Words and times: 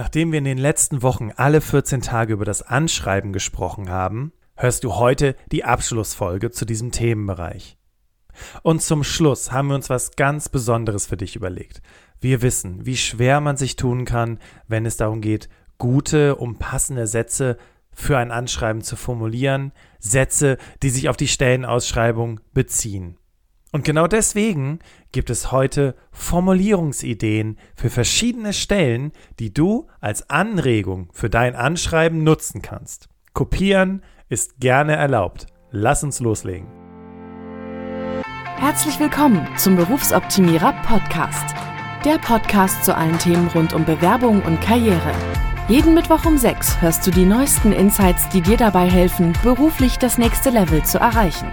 Nachdem 0.00 0.32
wir 0.32 0.38
in 0.38 0.46
den 0.46 0.56
letzten 0.56 1.02
Wochen 1.02 1.30
alle 1.36 1.60
14 1.60 2.00
Tage 2.00 2.32
über 2.32 2.46
das 2.46 2.62
Anschreiben 2.62 3.34
gesprochen 3.34 3.90
haben, 3.90 4.32
hörst 4.56 4.82
du 4.82 4.94
heute 4.94 5.36
die 5.52 5.64
Abschlussfolge 5.64 6.50
zu 6.50 6.64
diesem 6.64 6.90
Themenbereich. 6.90 7.76
Und 8.62 8.80
zum 8.80 9.04
Schluss 9.04 9.52
haben 9.52 9.68
wir 9.68 9.74
uns 9.74 9.90
was 9.90 10.12
ganz 10.12 10.48
Besonderes 10.48 11.04
für 11.04 11.18
dich 11.18 11.36
überlegt. 11.36 11.82
Wir 12.18 12.40
wissen, 12.40 12.86
wie 12.86 12.96
schwer 12.96 13.42
man 13.42 13.58
sich 13.58 13.76
tun 13.76 14.06
kann, 14.06 14.38
wenn 14.68 14.86
es 14.86 14.96
darum 14.96 15.20
geht, 15.20 15.50
gute, 15.76 16.36
umpassende 16.36 17.06
Sätze 17.06 17.58
für 17.92 18.16
ein 18.16 18.30
Anschreiben 18.30 18.80
zu 18.80 18.96
formulieren, 18.96 19.70
Sätze, 19.98 20.56
die 20.82 20.88
sich 20.88 21.10
auf 21.10 21.18
die 21.18 21.28
Stellenausschreibung 21.28 22.40
beziehen. 22.54 23.18
Und 23.72 23.84
genau 23.84 24.06
deswegen 24.06 24.80
gibt 25.12 25.30
es 25.30 25.52
heute 25.52 25.94
Formulierungsideen 26.10 27.56
für 27.76 27.88
verschiedene 27.88 28.52
Stellen, 28.52 29.12
die 29.38 29.54
du 29.54 29.86
als 30.00 30.28
Anregung 30.28 31.08
für 31.12 31.30
dein 31.30 31.54
Anschreiben 31.54 32.24
nutzen 32.24 32.62
kannst. 32.62 33.08
Kopieren 33.32 34.02
ist 34.28 34.58
gerne 34.58 34.96
erlaubt. 34.96 35.46
Lass 35.70 36.02
uns 36.02 36.18
loslegen. 36.18 36.66
Herzlich 38.56 38.98
willkommen 38.98 39.46
zum 39.56 39.76
Berufsoptimierer 39.76 40.72
Podcast. 40.82 41.54
Der 42.04 42.18
Podcast 42.18 42.84
zu 42.84 42.96
allen 42.96 43.18
Themen 43.18 43.48
rund 43.48 43.72
um 43.72 43.84
Bewerbung 43.84 44.42
und 44.42 44.60
Karriere. 44.60 45.12
Jeden 45.68 45.94
Mittwoch 45.94 46.24
um 46.24 46.36
6 46.36 46.80
hörst 46.80 47.06
du 47.06 47.12
die 47.12 47.24
neuesten 47.24 47.72
Insights, 47.72 48.28
die 48.30 48.40
dir 48.40 48.56
dabei 48.56 48.90
helfen, 48.90 49.32
beruflich 49.44 49.96
das 49.98 50.18
nächste 50.18 50.50
Level 50.50 50.82
zu 50.82 50.98
erreichen. 50.98 51.52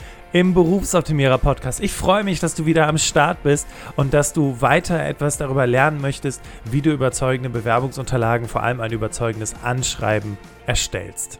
im 0.33 0.53
Berufsoptimierer 0.53 1.37
Podcast. 1.37 1.81
Ich 1.81 1.91
freue 1.91 2.23
mich, 2.23 2.39
dass 2.39 2.55
du 2.55 2.65
wieder 2.65 2.87
am 2.87 2.97
Start 2.97 3.43
bist 3.43 3.67
und 3.97 4.13
dass 4.13 4.31
du 4.31 4.61
weiter 4.61 5.03
etwas 5.03 5.37
darüber 5.37 5.67
lernen 5.67 5.99
möchtest, 5.99 6.41
wie 6.65 6.81
du 6.81 6.91
überzeugende 6.91 7.49
Bewerbungsunterlagen, 7.49 8.47
vor 8.47 8.63
allem 8.63 8.79
ein 8.79 8.91
überzeugendes 8.91 9.55
Anschreiben 9.63 10.37
erstellst. 10.65 11.39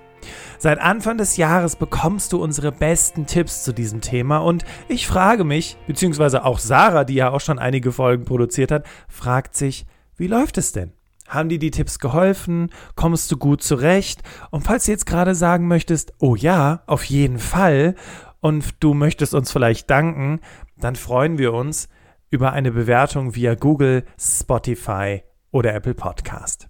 Seit 0.59 0.80
Anfang 0.80 1.17
des 1.17 1.38
Jahres 1.38 1.75
bekommst 1.75 2.34
du 2.34 2.44
unsere 2.44 2.72
besten 2.72 3.25
Tipps 3.25 3.64
zu 3.64 3.73
diesem 3.73 4.02
Thema 4.02 4.38
und 4.39 4.66
ich 4.88 5.08
frage 5.08 5.44
mich, 5.44 5.78
beziehungsweise 5.88 6.45
auch 6.45 6.59
Sarah, 6.59 7.03
die 7.03 7.16
ja 7.16 7.31
auch 7.31 7.42
schon 7.42 7.59
einige 7.59 7.92
Folgen 7.92 8.25
produziert 8.25 8.72
hat, 8.72 8.86
fragt 9.08 9.56
sich, 9.56 9.86
wie 10.17 10.28
läuft 10.28 10.58
es 10.58 10.73
denn? 10.73 10.92
Haben 11.28 11.50
dir 11.50 11.59
die 11.59 11.72
Tipps 11.72 11.97
geholfen? 11.97 12.69
Kommst 12.95 13.31
du 13.31 13.38
gut 13.38 13.64
zurecht? 13.64 14.22
Und 14.50 14.66
falls 14.66 14.86
du 14.86 14.92
jetzt 14.92 15.06
gerade 15.06 15.34
sagen 15.34 15.67
möchtest, 15.67 16.14
oh 16.19 16.36
ja, 16.36 16.84
auf 16.88 17.06
jeden 17.06 17.39
Fall, 17.39 17.95
und 18.42 18.84
du 18.84 18.94
möchtest 18.94 19.34
uns 19.34 19.52
vielleicht 19.52 19.89
danken, 19.89 20.42
dann 20.78 20.95
freuen 20.95 21.38
wir 21.38 21.53
uns 21.53 21.88
über 22.30 22.53
eine 22.53 22.72
Bewertung 22.72 23.36
via 23.36 23.56
Google, 23.56 24.03
Spotify 24.20 25.23
oder 25.52 25.73
Apple 25.73 25.94
Podcast. 25.94 26.67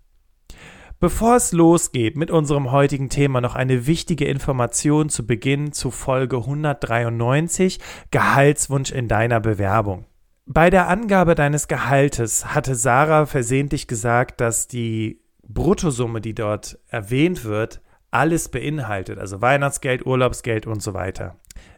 Bevor 1.00 1.36
es 1.36 1.52
losgeht 1.52 2.16
mit 2.16 2.30
unserem 2.30 2.72
heutigen 2.72 3.10
Thema, 3.10 3.42
noch 3.42 3.56
eine 3.56 3.88
wichtige 3.88 4.26
Information 4.26 5.10
zu 5.10 5.26
Beginn 5.26 5.72
zu 5.72 5.90
Folge 5.90 6.38
193, 6.38 7.80
Gehaltswunsch 8.12 8.92
in 8.92 9.08
deiner 9.08 9.40
Bewerbung. 9.40 10.06
Bei 10.46 10.70
der 10.70 10.90
Angabe 10.90 11.34
deines 11.34 11.68
Gehaltes 11.68 12.54
hatte 12.54 12.76
Sarah 12.76 13.26
versehentlich 13.26 13.88
gesagt, 13.88 14.42
dass 14.42 14.68
die 14.68 15.22
Bruttosumme, 15.48 16.22
die 16.22 16.36
dort 16.36 16.78
erwähnt 16.88 17.46
wird, 17.46 17.82
alles 18.12 18.50
beinhaltet, 18.50 19.20
also 19.20 19.42
Weihnachtsgeld, 19.42 20.06
Urlaubsgeld 20.06 20.68
und 20.68 20.84
so 20.84 20.94
weiter. 20.94 21.36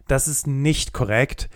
Das 0.07 0.27
ist 0.27 0.47
nicht 0.47 0.93
korrekt. 0.93 1.49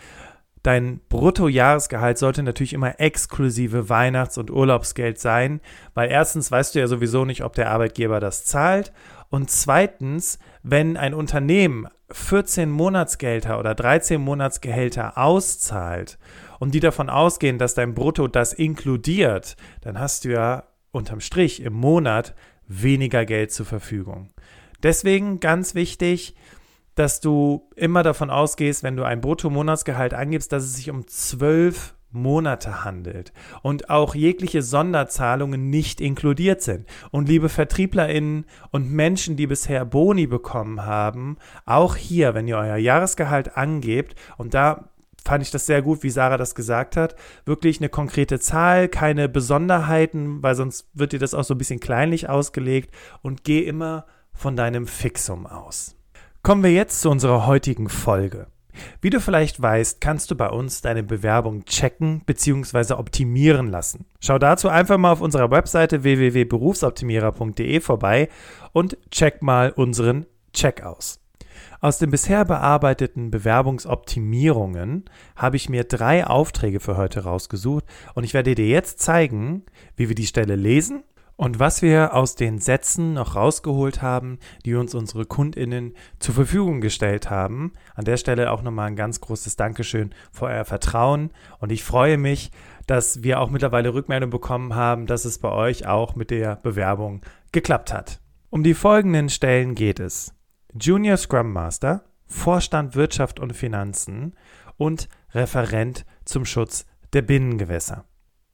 Dein 0.63 0.99
Bruttojahresgehalt 1.09 2.17
sollte 2.17 2.43
natürlich 2.43 2.73
immer 2.73 2.99
exklusive 2.99 3.89
Weihnachts- 3.89 4.37
und 4.37 4.51
Urlaubsgeld 4.51 5.19
sein, 5.19 5.61
weil 5.93 6.09
erstens 6.09 6.51
weißt 6.51 6.75
du 6.75 6.79
ja 6.79 6.87
sowieso 6.87 7.25
nicht, 7.25 7.43
ob 7.43 7.53
der 7.53 7.71
Arbeitgeber 7.71 8.19
das 8.19 8.45
zahlt 8.45 8.91
und 9.29 9.49
zweitens, 9.51 10.39
wenn 10.63 10.97
ein 10.97 11.13
Unternehmen 11.13 11.87
14 12.11 12.69
Monatsgelder 12.69 13.59
oder 13.59 13.75
13 13.75 14.21
Monatsgehälter 14.21 15.17
auszahlt 15.17 16.17
und 16.59 16.73
die 16.73 16.79
davon 16.79 17.09
ausgehen, 17.09 17.57
dass 17.57 17.73
dein 17.73 17.93
Brutto 17.93 18.27
das 18.27 18.53
inkludiert, 18.53 19.57
dann 19.81 19.99
hast 19.99 20.23
du 20.25 20.29
ja 20.29 20.63
unterm 20.91 21.19
Strich 21.19 21.61
im 21.61 21.73
Monat 21.73 22.33
weniger 22.67 23.25
Geld 23.25 23.51
zur 23.51 23.65
Verfügung. 23.65 24.29
Deswegen 24.83 25.39
ganz 25.39 25.75
wichtig, 25.75 26.35
dass 26.95 27.21
du 27.21 27.69
immer 27.75 28.03
davon 28.03 28.29
ausgehst, 28.29 28.83
wenn 28.83 28.95
du 28.95 29.03
ein 29.03 29.21
Bruttomonatsgehalt 29.21 30.13
angibst, 30.13 30.51
dass 30.51 30.63
es 30.63 30.75
sich 30.75 30.89
um 30.89 31.07
zwölf 31.07 31.95
Monate 32.09 32.83
handelt 32.83 33.33
und 33.61 33.89
auch 33.89 34.15
jegliche 34.15 34.61
Sonderzahlungen 34.61 35.69
nicht 35.69 36.01
inkludiert 36.01 36.61
sind. 36.61 36.87
Und 37.11 37.27
liebe 37.27 37.49
VertrieblerInnen 37.49 38.45
und 38.71 38.91
Menschen, 38.91 39.35
die 39.35 39.47
bisher 39.47 39.85
Boni 39.85 40.25
bekommen 40.25 40.85
haben, 40.85 41.37
auch 41.65 41.95
hier, 41.95 42.33
wenn 42.33 42.47
ihr 42.47 42.57
euer 42.57 42.77
Jahresgehalt 42.77 43.57
angebt, 43.57 44.15
und 44.37 44.53
da 44.53 44.89
fand 45.25 45.43
ich 45.43 45.51
das 45.51 45.65
sehr 45.65 45.81
gut, 45.81 46.03
wie 46.03 46.09
Sarah 46.09 46.37
das 46.37 46.55
gesagt 46.55 46.95
hat, 46.95 47.15
wirklich 47.45 47.79
eine 47.79 47.89
konkrete 47.89 48.39
Zahl, 48.39 48.87
keine 48.87 49.27
Besonderheiten, 49.27 50.41
weil 50.41 50.55
sonst 50.55 50.89
wird 50.93 51.11
dir 51.11 51.19
das 51.19 51.33
auch 51.33 51.43
so 51.43 51.53
ein 51.53 51.57
bisschen 51.57 51.81
kleinlich 51.81 52.29
ausgelegt 52.29 52.95
und 53.21 53.43
geh 53.43 53.59
immer 53.59 54.05
von 54.37 54.55
deinem 54.55 54.87
Fixum 54.87 55.45
aus. 55.45 55.95
Kommen 56.43 56.63
wir 56.63 56.71
jetzt 56.71 57.01
zu 57.01 57.09
unserer 57.09 57.45
heutigen 57.47 57.89
Folge. 57.89 58.47
Wie 59.01 59.09
du 59.09 59.19
vielleicht 59.19 59.61
weißt, 59.61 59.99
kannst 59.99 60.29
du 60.31 60.35
bei 60.35 60.49
uns 60.49 60.81
deine 60.81 61.03
Bewerbung 61.03 61.65
checken 61.65 62.21
bzw. 62.25 62.93
optimieren 62.93 63.69
lassen. 63.69 64.05
Schau 64.19 64.37
dazu 64.37 64.69
einfach 64.69 64.97
mal 64.97 65.11
auf 65.11 65.21
unserer 65.21 65.51
Webseite 65.51 66.03
www.berufsoptimierer.de 66.03 67.79
vorbei 67.79 68.29
und 68.71 68.97
check 69.11 69.41
mal 69.41 69.71
unseren 69.71 70.25
Check 70.53 70.83
aus. 70.83 71.19
Aus 71.79 71.99
den 71.99 72.11
bisher 72.11 72.45
bearbeiteten 72.45 73.29
Bewerbungsoptimierungen 73.29 75.05
habe 75.35 75.57
ich 75.57 75.69
mir 75.69 75.83
drei 75.83 76.25
Aufträge 76.25 76.79
für 76.79 76.97
heute 76.97 77.23
rausgesucht 77.23 77.83
und 78.15 78.23
ich 78.23 78.33
werde 78.33 78.55
dir 78.55 78.67
jetzt 78.67 78.99
zeigen, 78.99 79.63
wie 79.95 80.07
wir 80.07 80.15
die 80.15 80.25
Stelle 80.25 80.55
lesen 80.55 81.03
und 81.37 81.59
was 81.59 81.83
wir 81.83 82.15
aus 82.15 82.35
den 82.35 82.57
Sätzen 82.57 83.13
noch 83.13 83.35
rausgeholt 83.35 84.01
haben, 84.01 84.39
die 84.65 84.73
uns 84.73 84.95
unsere 84.95 85.25
Kundinnen 85.25 85.93
zur 86.17 86.33
Verfügung 86.33 86.81
gestellt 86.81 87.29
haben. 87.29 87.73
An 87.93 88.05
der 88.05 88.17
Stelle 88.17 88.51
auch 88.51 88.63
nochmal 88.63 88.87
ein 88.87 88.95
ganz 88.95 89.21
großes 89.21 89.55
Dankeschön 89.55 90.13
für 90.31 90.45
euer 90.45 90.65
Vertrauen. 90.65 91.29
Und 91.59 91.71
ich 91.71 91.83
freue 91.83 92.17
mich, 92.17 92.51
dass 92.87 93.21
wir 93.21 93.39
auch 93.39 93.51
mittlerweile 93.51 93.93
Rückmeldung 93.93 94.31
bekommen 94.31 94.73
haben, 94.73 95.05
dass 95.05 95.25
es 95.25 95.37
bei 95.37 95.51
euch 95.51 95.85
auch 95.85 96.15
mit 96.15 96.31
der 96.31 96.55
Bewerbung 96.55 97.21
geklappt 97.51 97.93
hat. 97.93 98.19
Um 98.49 98.63
die 98.63 98.73
folgenden 98.73 99.29
Stellen 99.29 99.75
geht 99.75 99.99
es. 99.99 100.33
Junior 100.73 101.17
Scrum 101.17 101.53
Master, 101.53 102.03
Vorstand 102.25 102.95
Wirtschaft 102.95 103.39
und 103.39 103.53
Finanzen 103.53 104.33
und 104.77 105.07
Referent 105.35 106.03
zum 106.25 106.45
Schutz 106.45 106.87
der 107.13 107.21
Binnengewässer. 107.21 108.06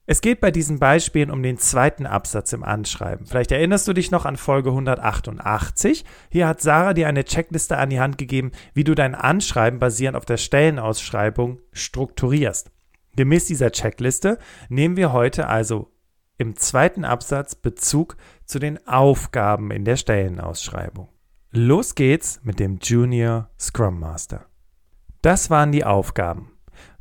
Es 0.06 0.20
geht 0.20 0.42
bei 0.42 0.52
diesen 0.52 0.80
Beispielen 0.80 1.32
um 1.32 1.42
den 1.42 1.58
zweiten 1.58 2.06
Absatz 2.06 2.52
im 2.52 2.64
Anschreiben. 2.64 3.26
Vielleicht 3.26 3.54
erinnerst 3.54 3.88
du 3.88 3.94
dich 3.94 4.12
noch 4.12 4.26
an 4.26 4.36
Folge 4.36 4.70
188. 4.72 6.04
Hier 6.30 6.46
hat 6.46 6.60
Sarah 6.60 6.94
dir 6.94 7.08
eine 7.08 7.24
Checkliste 7.24 7.78
an 7.78 7.90
die 7.90 8.02
Hand 8.02 8.18
gegeben, 8.18 8.52
wie 8.74 8.84
du 8.84 8.96
dein 8.96 9.16
Anschreiben 9.16 9.80
basierend 9.80 10.18
auf 10.18 10.26
der 10.26 10.36
Stellenausschreibung 10.36 11.62
strukturierst. 11.72 12.70
Gemäß 13.16 13.46
dieser 13.46 13.72
Checkliste 13.72 14.40
nehmen 14.68 14.98
wir 14.98 15.14
heute 15.14 15.48
also 15.48 15.90
im 16.38 16.58
zweiten 16.58 17.06
Absatz 17.06 17.56
Bezug 17.56 18.18
zu 18.44 18.60
den 18.60 18.86
Aufgaben 18.86 19.72
in 19.72 19.86
der 19.86 19.96
Stellenausschreibung. 19.96 21.08
Los 21.52 21.96
geht's 21.96 22.42
mit 22.44 22.60
dem 22.60 22.80
Junior 22.82 23.50
Scrum 23.58 24.02
Master. 24.02 24.48
Das 25.22 25.50
waren 25.50 25.72
die 25.72 25.86
Aufgaben. 25.86 26.53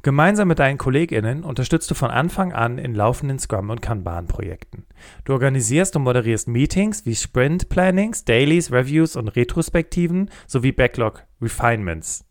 Gemeinsam 0.05 0.49
mit 0.49 0.59
deinen 0.59 0.79
KollegInnen 0.79 1.45
unterstützt 1.45 1.89
du 1.89 1.95
von 1.95 2.11
Anfang 2.11 2.53
an 2.53 2.79
in 2.79 2.93
laufenden 2.93 3.39
Scrum- 3.39 3.71
und 3.71 3.83
Kanban-Projekten. 3.83 4.85
Du 5.25 5.33
organisierst 5.33 5.95
und 5.95 6.03
moderierst 6.03 6.49
Meetings 6.49 7.07
wie 7.07 7.15
Sprint-Plannings, 7.15 8.25
Dailies, 8.25 8.73
Reviews 8.73 9.15
und 9.15 9.29
Retrospektiven 9.29 10.29
sowie 10.49 10.73
Backlog-Refinements. 10.73 12.25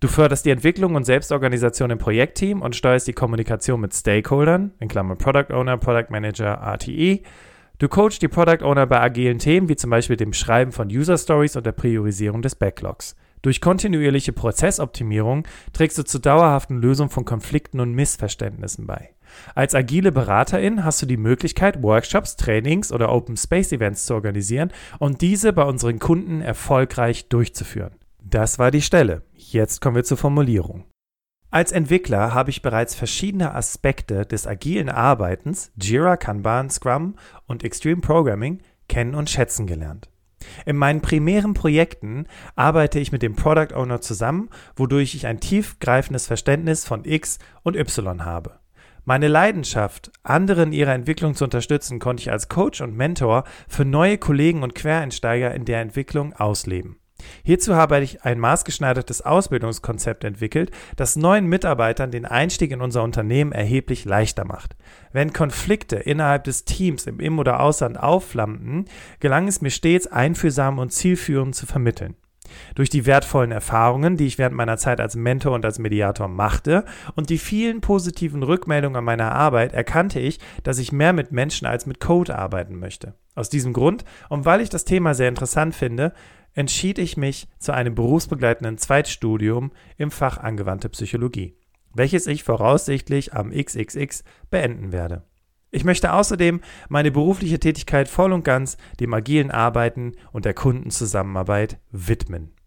Du 0.00 0.08
förderst 0.08 0.46
die 0.46 0.50
Entwicklung 0.50 0.94
und 0.94 1.04
Selbstorganisation 1.04 1.90
im 1.90 1.98
Projektteam 1.98 2.62
und 2.62 2.74
steuerst 2.74 3.06
die 3.06 3.12
Kommunikation 3.12 3.80
mit 3.80 3.92
Stakeholdern, 3.92 4.72
in 4.80 4.88
Klammern 4.88 5.18
Product 5.18 5.52
Owner, 5.52 5.76
Product 5.76 6.10
Manager, 6.10 6.54
RTE, 6.54 7.20
Du 7.80 7.86
coachst 7.86 8.22
die 8.22 8.28
Product 8.28 8.64
Owner 8.64 8.86
bei 8.86 9.00
agilen 9.00 9.38
Themen 9.38 9.68
wie 9.68 9.76
zum 9.76 9.90
Beispiel 9.90 10.16
dem 10.16 10.32
Schreiben 10.32 10.72
von 10.72 10.88
User 10.88 11.16
Stories 11.16 11.54
und 11.54 11.64
der 11.64 11.70
Priorisierung 11.70 12.42
des 12.42 12.56
Backlogs. 12.56 13.14
Durch 13.42 13.60
kontinuierliche 13.60 14.32
Prozessoptimierung 14.32 15.46
trägst 15.72 15.98
du 15.98 16.04
zur 16.04 16.20
dauerhaften 16.20 16.78
Lösung 16.78 17.10
von 17.10 17.24
Konflikten 17.24 17.80
und 17.80 17.92
Missverständnissen 17.92 18.86
bei. 18.86 19.10
Als 19.54 19.74
agile 19.74 20.12
Beraterin 20.12 20.84
hast 20.84 21.02
du 21.02 21.06
die 21.06 21.16
Möglichkeit, 21.16 21.82
Workshops, 21.82 22.36
Trainings 22.36 22.92
oder 22.92 23.12
Open 23.12 23.36
Space 23.36 23.72
Events 23.72 24.06
zu 24.06 24.14
organisieren 24.14 24.72
und 24.98 25.20
diese 25.20 25.52
bei 25.52 25.64
unseren 25.64 25.98
Kunden 25.98 26.40
erfolgreich 26.40 27.28
durchzuführen. 27.28 27.92
Das 28.22 28.58
war 28.58 28.70
die 28.70 28.82
Stelle. 28.82 29.22
Jetzt 29.34 29.80
kommen 29.80 29.96
wir 29.96 30.04
zur 30.04 30.16
Formulierung. 30.16 30.84
Als 31.50 31.72
Entwickler 31.72 32.34
habe 32.34 32.50
ich 32.50 32.60
bereits 32.60 32.94
verschiedene 32.94 33.54
Aspekte 33.54 34.26
des 34.26 34.46
agilen 34.46 34.90
Arbeitens, 34.90 35.72
Jira, 35.80 36.18
Kanban, 36.18 36.68
Scrum 36.68 37.14
und 37.46 37.64
Extreme 37.64 38.02
Programming 38.02 38.60
kennen 38.86 39.14
und 39.14 39.30
schätzen 39.30 39.66
gelernt. 39.66 40.10
In 40.66 40.76
meinen 40.76 41.00
primären 41.00 41.54
Projekten 41.54 42.26
arbeite 42.56 42.98
ich 42.98 43.12
mit 43.12 43.22
dem 43.22 43.34
Product 43.34 43.74
Owner 43.74 44.00
zusammen, 44.00 44.50
wodurch 44.76 45.14
ich 45.14 45.26
ein 45.26 45.40
tiefgreifendes 45.40 46.26
Verständnis 46.26 46.84
von 46.84 47.04
X 47.04 47.38
und 47.62 47.76
Y 47.76 48.24
habe. 48.24 48.58
Meine 49.04 49.28
Leidenschaft, 49.28 50.12
andere 50.22 50.64
in 50.64 50.72
ihrer 50.72 50.92
Entwicklung 50.92 51.34
zu 51.34 51.44
unterstützen, 51.44 51.98
konnte 51.98 52.20
ich 52.20 52.30
als 52.30 52.48
Coach 52.48 52.82
und 52.82 52.94
Mentor 52.94 53.44
für 53.66 53.86
neue 53.86 54.18
Kollegen 54.18 54.62
und 54.62 54.74
Quereinsteiger 54.74 55.54
in 55.54 55.64
der 55.64 55.80
Entwicklung 55.80 56.34
ausleben. 56.34 56.98
Hierzu 57.44 57.74
habe 57.74 58.00
ich 58.00 58.22
ein 58.22 58.38
maßgeschneidertes 58.38 59.22
Ausbildungskonzept 59.22 60.24
entwickelt, 60.24 60.70
das 60.96 61.16
neuen 61.16 61.46
Mitarbeitern 61.46 62.10
den 62.10 62.26
Einstieg 62.26 62.70
in 62.70 62.80
unser 62.80 63.02
Unternehmen 63.02 63.52
erheblich 63.52 64.04
leichter 64.04 64.44
macht. 64.44 64.76
Wenn 65.12 65.32
Konflikte 65.32 65.96
innerhalb 65.96 66.44
des 66.44 66.64
Teams 66.64 67.06
im 67.06 67.20
Im- 67.20 67.38
oder 67.38 67.60
Ausland 67.60 67.98
aufflammten, 67.98 68.86
gelang 69.20 69.48
es 69.48 69.60
mir 69.60 69.70
stets, 69.70 70.06
einfühlsam 70.06 70.78
und 70.78 70.92
zielführend 70.92 71.54
zu 71.54 71.66
vermitteln. 71.66 72.16
Durch 72.74 72.90
die 72.90 73.06
wertvollen 73.06 73.52
Erfahrungen, 73.52 74.16
die 74.16 74.26
ich 74.26 74.38
während 74.38 74.56
meiner 74.56 74.76
Zeit 74.76 75.00
als 75.00 75.16
Mentor 75.16 75.54
und 75.54 75.64
als 75.64 75.78
Mediator 75.78 76.28
machte 76.28 76.84
und 77.14 77.30
die 77.30 77.38
vielen 77.38 77.80
positiven 77.80 78.42
Rückmeldungen 78.42 78.96
an 78.96 79.04
meiner 79.04 79.32
Arbeit 79.32 79.72
erkannte 79.72 80.20
ich, 80.20 80.38
dass 80.62 80.78
ich 80.78 80.92
mehr 80.92 81.12
mit 81.12 81.32
Menschen 81.32 81.66
als 81.66 81.86
mit 81.86 82.00
Code 82.00 82.38
arbeiten 82.38 82.78
möchte. 82.78 83.14
Aus 83.34 83.50
diesem 83.50 83.72
Grund 83.72 84.04
und 84.28 84.44
weil 84.44 84.60
ich 84.60 84.68
das 84.68 84.84
Thema 84.84 85.14
sehr 85.14 85.28
interessant 85.28 85.74
finde, 85.74 86.12
entschied 86.58 86.98
ich 86.98 87.16
mich 87.16 87.46
zu 87.60 87.72
einem 87.72 87.94
berufsbegleitenden 87.94 88.78
Zweitstudium 88.78 89.70
im 89.96 90.10
Fach 90.10 90.38
angewandte 90.38 90.88
Psychologie, 90.88 91.56
welches 91.94 92.26
ich 92.26 92.42
voraussichtlich 92.42 93.32
am 93.32 93.50
XXX 93.50 94.24
beenden 94.50 94.90
werde. 94.90 95.22
Ich 95.70 95.84
möchte 95.84 96.12
außerdem 96.12 96.60
meine 96.88 97.12
berufliche 97.12 97.60
Tätigkeit 97.60 98.08
voll 98.08 98.32
und 98.32 98.44
ganz 98.44 98.76
dem 98.98 99.14
agilen 99.14 99.52
Arbeiten 99.52 100.14
und 100.32 100.46
der 100.46 100.54
Kundenzusammenarbeit 100.54 101.78
widmen. 101.92 102.57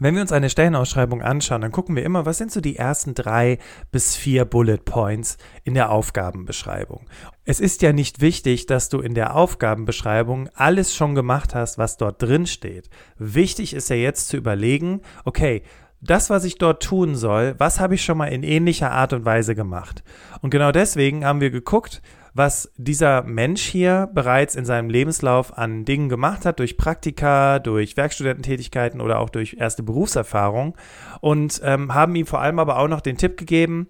Wenn 0.00 0.14
wir 0.14 0.22
uns 0.22 0.32
eine 0.32 0.50
Stellenausschreibung 0.50 1.22
anschauen, 1.22 1.60
dann 1.60 1.70
gucken 1.70 1.94
wir 1.94 2.04
immer, 2.04 2.26
was 2.26 2.38
sind 2.38 2.50
so 2.50 2.60
die 2.60 2.76
ersten 2.76 3.14
drei 3.14 3.58
bis 3.92 4.16
vier 4.16 4.44
Bullet 4.44 4.78
Points 4.78 5.38
in 5.62 5.74
der 5.74 5.90
Aufgabenbeschreibung. 5.90 7.06
Es 7.44 7.60
ist 7.60 7.80
ja 7.82 7.92
nicht 7.92 8.20
wichtig, 8.20 8.66
dass 8.66 8.88
du 8.88 8.98
in 8.98 9.14
der 9.14 9.36
Aufgabenbeschreibung 9.36 10.48
alles 10.54 10.94
schon 10.94 11.14
gemacht 11.14 11.54
hast, 11.54 11.78
was 11.78 11.96
dort 11.96 12.20
drin 12.20 12.46
steht. 12.46 12.90
Wichtig 13.18 13.72
ist 13.72 13.88
ja 13.88 13.96
jetzt 13.96 14.28
zu 14.28 14.36
überlegen, 14.36 15.00
okay, 15.24 15.62
das, 16.00 16.28
was 16.28 16.44
ich 16.44 16.58
dort 16.58 16.82
tun 16.82 17.14
soll, 17.14 17.54
was 17.58 17.78
habe 17.78 17.94
ich 17.94 18.04
schon 18.04 18.18
mal 18.18 18.26
in 18.26 18.42
ähnlicher 18.42 18.90
Art 18.90 19.12
und 19.12 19.24
Weise 19.24 19.54
gemacht? 19.54 20.02
Und 20.42 20.50
genau 20.50 20.72
deswegen 20.72 21.24
haben 21.24 21.40
wir 21.40 21.50
geguckt, 21.50 22.02
was 22.34 22.72
dieser 22.76 23.22
Mensch 23.22 23.62
hier 23.62 24.10
bereits 24.12 24.56
in 24.56 24.64
seinem 24.64 24.90
Lebenslauf 24.90 25.56
an 25.56 25.84
Dingen 25.84 26.08
gemacht 26.08 26.44
hat, 26.44 26.58
durch 26.58 26.76
Praktika, 26.76 27.60
durch 27.60 27.96
Werkstudententätigkeiten 27.96 29.00
oder 29.00 29.20
auch 29.20 29.30
durch 29.30 29.56
erste 29.58 29.84
Berufserfahrung. 29.84 30.76
Und 31.20 31.60
ähm, 31.64 31.94
haben 31.94 32.16
ihm 32.16 32.26
vor 32.26 32.40
allem 32.40 32.58
aber 32.58 32.78
auch 32.78 32.88
noch 32.88 33.00
den 33.00 33.16
Tipp 33.16 33.36
gegeben, 33.36 33.88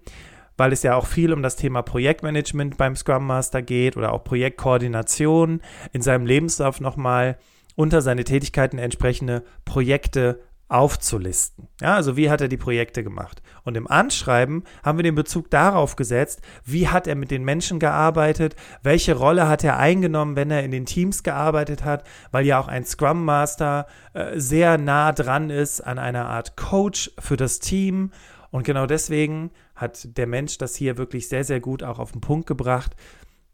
weil 0.57 0.71
es 0.71 0.83
ja 0.83 0.95
auch 0.95 1.07
viel 1.07 1.33
um 1.33 1.41
das 1.41 1.55
Thema 1.55 1.81
Projektmanagement 1.81 2.77
beim 2.77 2.95
Scrum 2.95 3.25
Master 3.25 3.63
geht 3.63 3.97
oder 3.97 4.13
auch 4.13 4.23
Projektkoordination, 4.23 5.61
in 5.91 6.01
seinem 6.03 6.27
Lebenslauf 6.27 6.79
nochmal 6.79 7.37
unter 7.75 8.01
seine 8.01 8.23
Tätigkeiten 8.23 8.77
entsprechende 8.77 9.43
Projekte 9.65 10.39
aufzulisten. 10.67 11.67
Ja, 11.79 11.95
also 11.95 12.17
wie 12.17 12.29
hat 12.29 12.41
er 12.41 12.47
die 12.47 12.57
Projekte 12.57 13.03
gemacht? 13.03 13.41
Und 13.63 13.77
im 13.77 13.87
Anschreiben 13.87 14.63
haben 14.83 14.97
wir 14.97 15.03
den 15.03 15.15
Bezug 15.15 15.51
darauf 15.51 15.95
gesetzt, 15.95 16.41
wie 16.63 16.87
hat 16.87 17.07
er 17.07 17.15
mit 17.15 17.31
den 17.31 17.43
Menschen 17.43 17.79
gearbeitet, 17.79 18.55
welche 18.81 19.15
Rolle 19.15 19.47
hat 19.47 19.63
er 19.63 19.77
eingenommen, 19.77 20.35
wenn 20.35 20.51
er 20.51 20.63
in 20.63 20.71
den 20.71 20.85
Teams 20.85 21.23
gearbeitet 21.23 21.83
hat, 21.83 22.03
weil 22.31 22.45
ja 22.45 22.59
auch 22.59 22.67
ein 22.67 22.85
Scrum 22.85 23.23
Master 23.25 23.85
äh, 24.13 24.39
sehr 24.39 24.77
nah 24.77 25.11
dran 25.11 25.49
ist 25.49 25.81
an 25.81 25.99
einer 25.99 26.27
Art 26.27 26.57
Coach 26.57 27.11
für 27.19 27.37
das 27.37 27.59
Team. 27.59 28.11
Und 28.49 28.63
genau 28.63 28.87
deswegen 28.87 29.51
hat 29.75 30.17
der 30.17 30.27
Mensch 30.27 30.57
das 30.57 30.75
hier 30.75 30.97
wirklich 30.97 31.27
sehr, 31.27 31.43
sehr 31.43 31.59
gut 31.59 31.83
auch 31.83 31.99
auf 31.99 32.11
den 32.11 32.21
Punkt 32.21 32.47
gebracht, 32.47 32.95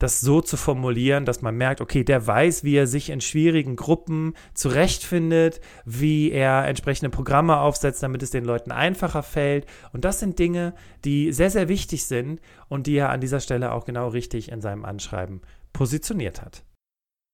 das 0.02 0.20
so 0.20 0.42
zu 0.42 0.58
formulieren, 0.58 1.26
dass 1.26 1.42
man 1.42 1.56
merkt, 1.56 1.80
okay, 1.80 2.04
der 2.04 2.26
weiß, 2.26 2.64
wie 2.64 2.76
er 2.76 2.88
sich 2.88 3.10
in 3.10 3.22
schwierigen 3.22 3.76
Gruppen 3.76 4.34
zurechtfindet, 4.54 5.62
wie 5.86 6.32
er 6.32 6.66
entsprechende 6.68 7.10
Programme 7.10 7.58
aufsetzt, 7.58 8.02
damit 8.02 8.24
es 8.24 8.32
den 8.32 8.44
Leuten 8.44 8.72
einfacher 8.72 9.22
fällt. 9.22 9.68
Und 9.94 10.04
das 10.04 10.20
sind 10.20 10.40
Dinge, 10.40 10.74
die 11.06 11.32
sehr, 11.32 11.52
sehr 11.52 11.70
wichtig 11.70 12.06
sind 12.06 12.42
und 12.68 12.88
die 12.88 12.96
er 12.96 13.10
an 13.10 13.22
dieser 13.22 13.40
Stelle 13.40 13.74
auch 13.74 13.86
genau 13.86 14.08
richtig 14.08 14.52
in 14.52 14.62
seinem 14.62 14.86
Anschreiben 14.86 15.42
positioniert 15.72 16.42
hat. 16.42 16.64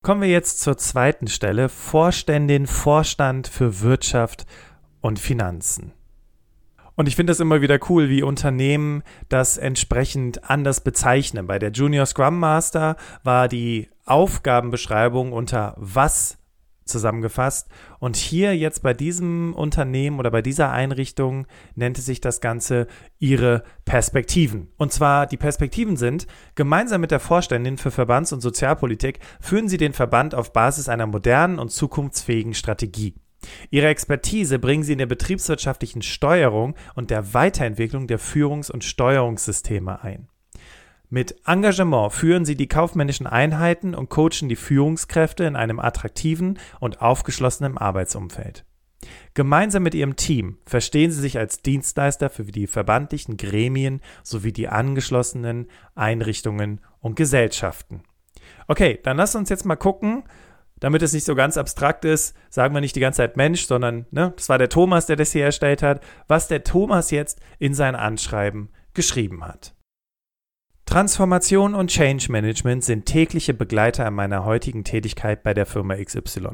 Kommen 0.04 0.22
wir 0.22 0.30
jetzt 0.30 0.60
zur 0.60 0.78
zweiten 0.78 1.28
Stelle, 1.28 1.70
Vorständin, 1.70 2.68
Vorstand 2.68 3.48
für 3.48 3.82
Wirtschaft 3.82 4.46
und 5.02 5.20
Finanzen. 5.20 5.94
Und 6.98 7.08
ich 7.08 7.16
finde 7.16 7.32
es 7.32 7.40
immer 7.40 7.62
wieder 7.62 7.78
cool, 7.90 8.10
wie 8.10 8.24
Unternehmen 8.24 9.04
das 9.30 9.58
entsprechend 9.58 10.50
anders 10.50 10.82
bezeichnen. 10.82 11.46
Bei 11.46 11.60
der 11.60 11.70
Junior 11.70 12.08
Scrum 12.08 12.40
Master 12.40 12.98
war 13.24 13.48
die 13.48 13.88
Aufgabenbeschreibung 14.06 15.32
unter 15.32 15.76
was 15.78 16.40
zusammengefasst. 16.86 17.68
Und 18.00 18.16
hier 18.16 18.58
jetzt 18.58 18.82
bei 18.82 18.96
diesem 18.96 19.54
Unternehmen 19.54 20.18
oder 20.18 20.32
bei 20.32 20.42
dieser 20.42 20.72
Einrichtung 20.72 21.46
nannte 21.76 22.02
sich 22.02 22.20
das 22.20 22.42
Ganze 22.42 22.88
ihre 23.20 23.64
Perspektiven. 23.86 24.70
Und 24.78 24.92
zwar 24.92 25.28
die 25.28 25.38
Perspektiven 25.38 25.98
sind, 25.98 26.26
gemeinsam 26.56 27.02
mit 27.02 27.12
der 27.12 27.20
Vorständin 27.20 27.78
für 27.78 27.92
Verbands- 27.92 28.34
und 28.34 28.42
Sozialpolitik 28.42 29.20
führen 29.40 29.70
sie 29.70 29.78
den 29.78 29.94
Verband 29.94 30.34
auf 30.34 30.52
Basis 30.52 30.90
einer 30.90 31.06
modernen 31.06 31.60
und 31.60 31.70
zukunftsfähigen 31.70 32.56
Strategie. 32.56 33.14
Ihre 33.70 33.88
Expertise 33.88 34.60
bringen 34.60 34.84
sie 34.84 34.94
in 34.94 34.98
der 34.98 35.06
betriebswirtschaftlichen 35.06 36.02
Steuerung 36.02 36.76
und 36.96 37.10
der 37.10 37.34
Weiterentwicklung 37.34 38.08
der 38.08 38.20
Führungs- 38.20 38.72
und 38.72 38.84
Steuerungssysteme 38.84 40.02
ein. 40.04 40.28
Mit 41.10 41.36
Engagement 41.46 42.12
führen 42.12 42.44
sie 42.44 42.56
die 42.56 42.68
kaufmännischen 42.68 43.28
Einheiten 43.28 43.96
und 43.96 44.10
coachen 44.10 44.50
die 44.50 44.58
Führungskräfte 44.58 45.46
in 45.46 45.56
einem 45.56 45.80
attraktiven 45.80 46.60
und 46.82 47.02
aufgeschlossenen 47.02 47.78
Arbeitsumfeld. 47.78 48.66
Gemeinsam 49.34 49.84
mit 49.84 49.96
ihrem 49.96 50.16
Team 50.16 50.58
verstehen 50.66 51.12
sie 51.12 51.22
sich 51.22 51.38
als 51.38 51.62
Dienstleister 51.62 52.30
für 52.30 52.44
die 52.44 52.68
verbandlichen 52.68 53.38
Gremien 53.38 54.02
sowie 54.24 54.52
die 54.52 54.68
angeschlossenen 54.68 55.68
Einrichtungen 55.96 56.82
und 57.00 57.16
Gesellschaften. 57.16 58.02
Okay, 58.68 59.00
dann 59.04 59.18
lass 59.18 59.36
uns 59.36 59.50
jetzt 59.50 59.66
mal 59.66 59.76
gucken, 59.76 60.24
damit 60.80 61.02
es 61.02 61.14
nicht 61.14 61.26
so 61.26 61.36
ganz 61.36 61.58
abstrakt 61.58 62.06
ist, 62.06 62.36
sagen 62.50 62.74
wir 62.74 62.82
nicht 62.82 62.96
die 62.96 63.02
ganze 63.02 63.18
Zeit 63.18 63.38
Mensch, 63.38 63.66
sondern 63.66 64.06
ne, 64.12 64.34
das 64.36 64.50
war 64.50 64.58
der 64.58 64.70
Thomas, 64.70 65.06
der 65.06 65.16
das 65.16 65.32
hier 65.32 65.46
erstellt 65.46 65.82
hat, 65.84 66.02
was 66.28 66.48
der 66.48 66.64
Thomas 66.64 67.12
jetzt 67.12 67.40
in 67.60 67.74
sein 67.74 67.96
Anschreiben 67.96 68.70
geschrieben 68.94 69.46
hat. 69.46 69.76
Transformation 70.86 71.76
und 71.76 71.90
Change 71.90 72.32
Management 72.32 72.84
sind 72.84 73.06
tägliche 73.06 73.54
Begleiter 73.54 74.08
in 74.08 74.14
meiner 74.14 74.46
heutigen 74.46 74.84
Tätigkeit 74.86 75.44
bei 75.44 75.54
der 75.54 75.66
Firma 75.66 75.96
XY. 75.96 76.52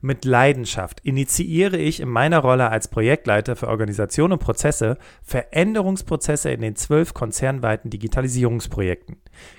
Mit 0.00 0.24
Leidenschaft 0.24 1.00
initiiere 1.02 1.76
ich 1.76 2.00
in 2.00 2.08
meiner 2.08 2.38
Rolle 2.38 2.70
als 2.70 2.88
Projektleiter 2.88 3.56
für 3.56 3.68
Organisation 3.68 4.32
und 4.32 4.38
Prozesse 4.38 4.98
Veränderungsprozesse 5.22 6.50
in 6.50 6.60
den 6.60 6.76
zwölf 6.76 7.14
konzernweiten 7.14 7.90
Digitalisierungsprojekten. 7.90 9.16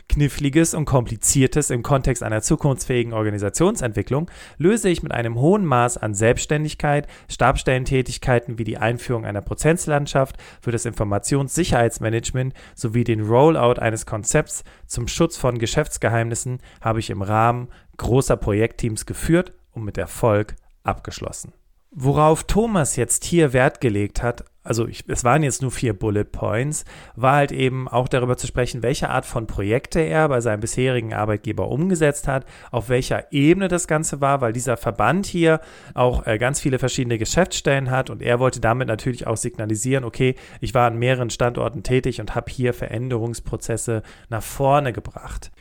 Kniffliges 0.08 0.74
und 0.74 0.86
Kompliziertes 0.86 1.70
im 1.70 1.84
Kontext 1.84 2.24
einer 2.24 2.42
zukunftsfähigen 2.42 3.14
Organisationsentwicklung 3.14 4.30
löse 4.58 4.90
ich 4.90 5.04
mit 5.04 5.12
einem 5.12 5.36
hohen 5.36 5.66
Maß 5.66 5.98
an 5.98 6.14
Selbstständigkeit, 6.14 7.08
Stabstellentätigkeiten 7.30 8.58
wie 8.58 8.64
die 8.64 8.78
Einführung 8.78 9.26
einer 9.26 9.42
Prozesslandschaft 9.42 10.38
für 10.62 10.72
das 10.72 10.86
Informationssicherheitsmanagement 10.86 12.54
sowie 12.76 13.04
den 13.04 13.22
Rollout 13.22 13.80
eines 13.80 14.06
Konzepts 14.06 14.64
zum 14.88 15.08
Schutz 15.08 15.38
von 15.38 15.60
Geschäftsgeheimnissen 15.60 16.60
habe 16.82 17.00
ich 17.00 17.10
im 17.10 17.22
Rahmen 17.22 17.70
großer 17.98 18.38
Projektteams 18.38 19.06
geführt 19.06 19.54
und 19.80 19.86
mit 19.86 19.98
Erfolg 19.98 20.56
abgeschlossen. 20.84 21.54
Worauf 21.92 22.44
Thomas 22.44 22.98
jetzt 22.98 23.26
hier 23.26 23.52
Wert 23.52 23.82
gelegt 23.82 24.22
hat, 24.22 24.46
also 24.62 24.88
ich, 24.88 25.06
es 25.08 25.24
waren 25.24 25.42
jetzt 25.42 25.64
nur 25.64 25.72
vier 25.72 25.94
Bullet 25.94 26.26
Points, 26.26 26.86
war 27.16 27.38
halt 27.38 27.52
eben 27.52 27.88
auch 27.88 28.08
darüber 28.08 28.38
zu 28.38 28.46
sprechen, 28.46 28.84
welche 28.84 29.10
Art 29.10 29.26
von 29.26 29.48
Projekte 29.48 30.00
er 30.00 30.30
bei 30.30 30.40
seinem 30.40 30.60
bisherigen 30.60 31.16
Arbeitgeber 31.16 31.68
umgesetzt 31.70 32.28
hat, 32.28 32.46
auf 32.70 32.90
welcher 32.90 33.34
Ebene 33.34 33.70
das 33.70 33.88
Ganze 33.88 34.22
war, 34.22 34.40
weil 34.42 34.54
dieser 34.54 34.78
Verband 34.78 35.26
hier 35.26 35.62
auch 35.96 36.28
äh, 36.28 36.38
ganz 36.38 36.60
viele 36.60 36.78
verschiedene 36.78 37.18
Geschäftsstellen 37.18 37.90
hat 37.90 38.12
und 38.12 38.22
er 38.22 38.40
wollte 38.40 38.60
damit 38.60 38.88
natürlich 38.88 39.26
auch 39.26 39.38
signalisieren, 39.38 40.04
okay, 40.04 40.36
ich 40.62 40.76
war 40.76 40.86
an 40.86 41.00
mehreren 41.00 41.32
Standorten 41.32 41.82
tätig 41.82 42.22
und 42.22 42.36
habe 42.36 42.52
hier 42.52 42.76
Veränderungsprozesse 42.76 44.04
nach 44.30 44.44
vorne 44.44 44.94
gebracht. 44.94 45.52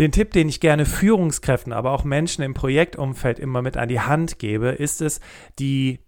Den 0.00 0.12
Tipp, 0.12 0.32
den 0.32 0.48
ich 0.48 0.60
gerne 0.60 0.86
Führungskräften, 0.86 1.74
aber 1.74 1.90
auch 1.92 2.04
Menschen 2.04 2.42
im 2.42 2.54
Projektumfeld 2.54 3.38
immer 3.38 3.60
mit 3.60 3.76
an 3.76 3.90
die 3.90 4.00
Hand 4.00 4.38
gebe, 4.38 4.68
ist 4.68 5.02
es, 5.02 5.20
die 5.58 6.00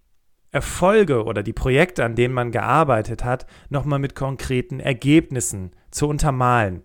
Erfolge 0.50 1.24
oder 1.24 1.42
die 1.42 1.52
Projekte, 1.52 2.02
an 2.02 2.14
denen 2.14 2.32
man 2.32 2.52
gearbeitet 2.52 3.22
hat, 3.22 3.46
nochmal 3.68 3.98
mit 3.98 4.14
konkreten 4.14 4.80
Ergebnissen 4.80 5.72
zu 5.90 6.08
untermalen. 6.08 6.82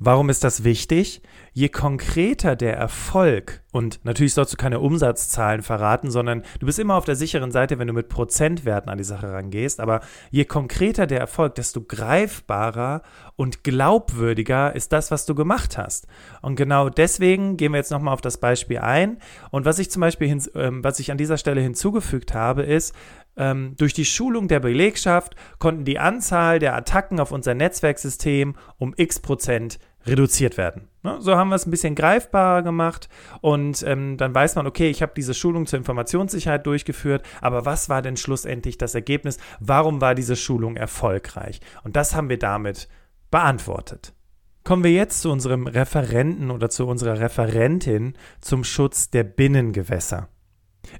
Warum 0.00 0.30
ist 0.30 0.44
das 0.44 0.62
wichtig? 0.62 1.22
Je 1.52 1.68
konkreter 1.68 2.54
der 2.54 2.76
Erfolg, 2.76 3.62
und 3.72 3.98
natürlich 4.04 4.32
sollst 4.32 4.52
du 4.52 4.56
keine 4.56 4.78
Umsatzzahlen 4.78 5.62
verraten, 5.62 6.12
sondern 6.12 6.44
du 6.60 6.66
bist 6.66 6.78
immer 6.78 6.94
auf 6.94 7.04
der 7.04 7.16
sicheren 7.16 7.50
Seite, 7.50 7.80
wenn 7.80 7.88
du 7.88 7.92
mit 7.92 8.08
Prozentwerten 8.08 8.90
an 8.90 8.98
die 8.98 9.04
Sache 9.04 9.32
rangehst, 9.32 9.80
aber 9.80 10.00
je 10.30 10.44
konkreter 10.44 11.08
der 11.08 11.18
Erfolg, 11.18 11.56
desto 11.56 11.82
greifbarer 11.82 13.02
und 13.34 13.64
glaubwürdiger 13.64 14.74
ist 14.76 14.92
das, 14.92 15.10
was 15.10 15.26
du 15.26 15.34
gemacht 15.34 15.76
hast. 15.76 16.06
Und 16.42 16.54
genau 16.54 16.90
deswegen 16.90 17.56
gehen 17.56 17.72
wir 17.72 17.78
jetzt 17.78 17.90
nochmal 17.90 18.14
auf 18.14 18.20
das 18.20 18.38
Beispiel 18.38 18.78
ein. 18.78 19.18
Und 19.50 19.64
was 19.64 19.80
ich 19.80 19.90
zum 19.90 20.00
Beispiel, 20.00 20.28
hin, 20.28 20.42
ähm, 20.54 20.84
was 20.84 21.00
ich 21.00 21.10
an 21.10 21.18
dieser 21.18 21.38
Stelle 21.38 21.60
hinzugefügt 21.60 22.34
habe, 22.34 22.62
ist, 22.62 22.94
ähm, 23.38 23.74
durch 23.78 23.94
die 23.94 24.04
Schulung 24.04 24.48
der 24.48 24.60
Belegschaft 24.60 25.34
konnten 25.58 25.84
die 25.84 25.98
Anzahl 25.98 26.58
der 26.58 26.74
Attacken 26.76 27.20
auf 27.20 27.32
unser 27.32 27.54
Netzwerksystem 27.54 28.56
um 28.76 28.92
x 28.96 29.20
Prozent 29.20 29.78
reduziert 30.06 30.56
werden. 30.56 30.88
Ne? 31.02 31.16
So 31.20 31.36
haben 31.36 31.48
wir 31.48 31.56
es 31.56 31.66
ein 31.66 31.70
bisschen 31.70 31.94
greifbarer 31.94 32.62
gemacht 32.62 33.08
und 33.40 33.82
ähm, 33.86 34.16
dann 34.16 34.34
weiß 34.34 34.56
man, 34.56 34.66
okay, 34.66 34.90
ich 34.90 35.02
habe 35.02 35.12
diese 35.16 35.34
Schulung 35.34 35.66
zur 35.66 35.78
Informationssicherheit 35.78 36.66
durchgeführt, 36.66 37.22
aber 37.40 37.64
was 37.64 37.88
war 37.88 38.02
denn 38.02 38.16
schlussendlich 38.16 38.78
das 38.78 38.94
Ergebnis? 38.94 39.38
Warum 39.60 40.00
war 40.00 40.14
diese 40.14 40.36
Schulung 40.36 40.76
erfolgreich? 40.76 41.60
Und 41.84 41.96
das 41.96 42.14
haben 42.14 42.28
wir 42.28 42.38
damit 42.38 42.88
beantwortet. 43.30 44.14
Kommen 44.64 44.84
wir 44.84 44.92
jetzt 44.92 45.22
zu 45.22 45.30
unserem 45.30 45.66
Referenten 45.66 46.50
oder 46.50 46.68
zu 46.68 46.86
unserer 46.86 47.20
Referentin 47.20 48.14
zum 48.40 48.64
Schutz 48.64 49.10
der 49.10 49.24
Binnengewässer. 49.24 50.28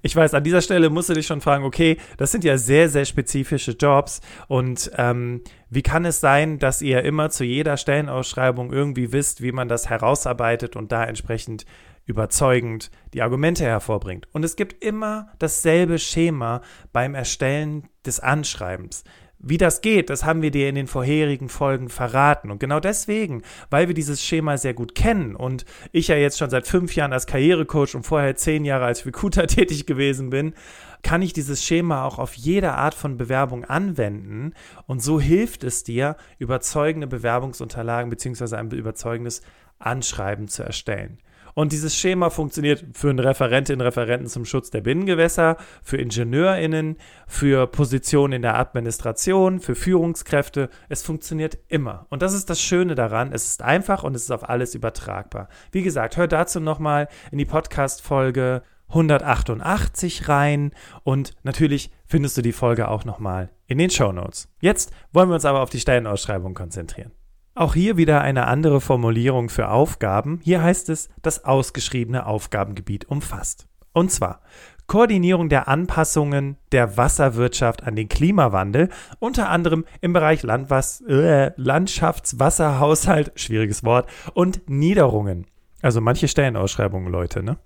Ich 0.03 0.15
weiß, 0.15 0.35
an 0.35 0.45
dieser 0.45 0.63
Stelle 0.63 0.91
musst 0.91 1.09
du 1.09 1.15
dich 1.15 1.27
schon 1.27 1.41
fragen, 1.41 1.65
okay, 1.65 1.97
das 2.17 2.33
sind 2.33 2.45
ja 2.45 2.59
sehr, 2.59 2.89
sehr 2.89 3.05
spezifische 3.05 3.73
Jobs 3.73 4.21
und 4.47 4.91
ähm, 4.97 5.43
wie 5.71 5.83
kann 5.83 6.05
es 6.05 6.21
sein, 6.21 6.59
dass 6.59 6.83
ihr 6.83 7.03
immer 7.05 7.31
zu 7.31 7.45
jeder 7.45 7.77
Stellenausschreibung 7.77 8.73
irgendwie 8.73 9.13
wisst, 9.13 9.43
wie 9.43 9.53
man 9.53 9.69
das 9.69 9.91
herausarbeitet 9.91 10.77
und 10.77 10.93
da 10.93 11.05
entsprechend 11.05 11.67
überzeugend 12.07 12.91
die 13.13 13.23
Argumente 13.23 13.65
hervorbringt? 13.65 14.29
Und 14.33 14.45
es 14.45 14.57
gibt 14.57 14.83
immer 14.83 15.29
dasselbe 15.39 15.99
Schema 15.99 16.63
beim 16.93 17.15
Erstellen 17.15 17.89
des 18.07 18.21
Anschreibens. 18.21 19.05
Wie 19.41 19.57
das 19.57 19.83
geht, 19.83 20.11
das 20.11 20.25
haben 20.25 20.43
wir 20.43 20.51
dir 20.51 20.69
in 20.69 20.75
den 20.75 20.89
vorherigen 20.89 21.49
Folgen 21.49 21.89
verraten. 21.89 22.51
Und 22.51 22.59
genau 22.59 22.81
deswegen, 22.81 23.43
weil 23.71 23.87
wir 23.87 23.95
dieses 23.95 24.21
Schema 24.23 24.59
sehr 24.59 24.75
gut 24.75 24.97
kennen 24.97 25.37
und 25.37 25.65
ich 25.93 26.09
ja 26.09 26.17
jetzt 26.17 26.39
schon 26.39 26.51
seit 26.51 26.67
fünf 26.67 26.97
Jahren 26.97 27.13
als 27.13 27.27
Karrierecoach 27.27 27.95
und 27.95 28.03
vorher 28.03 28.35
zehn 28.35 28.65
Jahre 28.65 28.87
als 28.87 29.07
Recruiter 29.07 29.47
tätig 29.47 29.87
gewesen 29.87 30.31
bin, 30.31 30.55
kann 31.03 31.23
ich 31.23 31.33
dieses 31.33 31.65
Schema 31.65 32.05
auch 32.05 32.19
auf 32.19 32.35
jede 32.35 32.73
Art 32.73 32.95
von 32.95 33.17
Bewerbung 33.17 33.65
anwenden. 33.65 34.55
Und 34.87 35.03
so 35.03 35.21
hilft 35.21 35.63
es 35.63 35.85
dir, 35.85 36.17
überzeugende 36.39 37.07
Bewerbungsunterlagen 37.07 38.11
bzw. 38.11 38.57
ein 38.57 38.71
überzeugendes 38.73 39.43
Anschreiben 39.79 40.49
zu 40.49 40.65
erstellen. 40.65 41.19
Und 41.55 41.73
dieses 41.73 41.97
Schema 41.97 42.31
funktioniert 42.31 42.85
für 42.93 43.11
einen 43.11 43.19
Referentin, 43.19 43.81
Referenten 43.81 44.29
zum 44.29 44.45
Schutz 44.45 44.71
der 44.71 44.81
Binnengewässer, 44.81 45.57
für 45.83 45.97
IngenieurInnen, 45.97 46.97
für 47.27 47.67
Positionen 47.67 48.35
in 48.35 48.43
der 48.43 48.59
Administration, 48.59 49.61
für 49.61 49.75
Führungskräfte. 49.75 50.69
Es 50.89 51.03
funktioniert 51.03 51.59
immer. 51.69 52.07
Und 52.11 52.23
das 52.23 52.35
ist 52.35 52.51
das 52.51 52.61
Schöne 52.61 52.95
daran. 52.95 53.33
Es 53.33 53.47
ist 53.47 53.63
einfach 53.63 54.03
und 54.03 54.15
es 54.15 54.25
ist 54.25 54.31
auf 54.31 54.49
alles 54.49 54.75
übertragbar. 54.75 55.49
Wie 55.73 55.83
gesagt, 55.83 56.17
hör 56.17 56.29
dazu 56.29 56.61
nochmal 56.61 57.09
in 57.31 57.39
die 57.39 57.45
Podcast-Folge 57.45 58.63
188 58.89 60.29
rein 60.29 60.73
und 61.05 61.35
natürlich 61.43 61.91
findest 62.07 62.37
du 62.39 62.43
die 62.43 62.53
Folge 62.53 62.89
auch 62.89 63.05
nochmal 63.05 63.51
in 63.67 63.79
den 63.79 63.91
Show 63.91 64.13
Notes. 64.13 64.49
Jetzt 64.61 64.93
wollen 65.13 65.29
wir 65.29 65.35
uns 65.35 65.45
aber 65.45 65.61
auf 65.61 65.71
die 65.71 65.81
Stellenausschreibung 65.81 66.55
konzentrieren. 66.55 67.13
Auch 67.59 67.75
hier 67.75 67.97
wieder 67.97 68.21
eine 68.21 68.47
andere 68.47 68.81
Formulierung 68.81 69.49
für 69.49 69.69
Aufgaben. 69.71 70.39
Hier 70.45 70.63
heißt 70.63 70.91
es, 70.91 71.09
das 71.23 71.45
ausgeschriebene 71.45 72.25
Aufgabengebiet 72.25 73.07
umfasst. 73.07 73.67
Und 73.93 74.13
zwar 74.13 74.43
Koordinierung 74.87 75.49
der 75.49 75.67
Anpassungen 75.67 76.57
der 76.71 76.97
Wasserwirtschaft 76.97 77.83
an 77.83 77.97
den 77.97 78.09
Klimawandel, 78.09 78.91
unter 79.19 79.49
anderem 79.49 79.87
im 80.01 80.13
Bereich 80.13 80.45
Landwas 80.45 81.01
äh, 81.09 81.51
Landschaftswasserhaushalt, 81.57 83.33
schwieriges 83.35 83.83
Wort, 83.83 84.09
und 84.35 84.61
Niederungen. 84.69 85.45
Also 85.83 86.01
manche 86.01 86.29
Stellenausschreibungen, 86.29 87.11
Leute, 87.11 87.43
ne? 87.43 87.57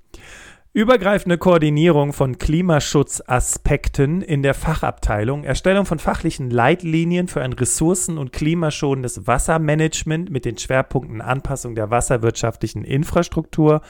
Übergreifende 0.74 1.36
Koordinierung 1.36 2.14
von 2.14 2.38
Klimaschutzaspekten 2.38 4.22
in 4.22 4.42
der 4.42 4.54
Fachabteilung, 4.54 5.44
Erstellung 5.44 5.84
von 5.84 5.98
fachlichen 5.98 6.48
Leitlinien 6.48 7.28
für 7.28 7.42
ein 7.42 7.52
ressourcen- 7.52 8.16
und 8.16 8.32
klimaschonendes 8.32 9.26
Wassermanagement 9.26 10.30
mit 10.30 10.46
den 10.46 10.56
Schwerpunkten 10.56 11.20
Anpassung 11.20 11.74
der 11.74 11.90
wasserwirtschaftlichen 11.90 12.84
Infrastruktur 12.84 13.82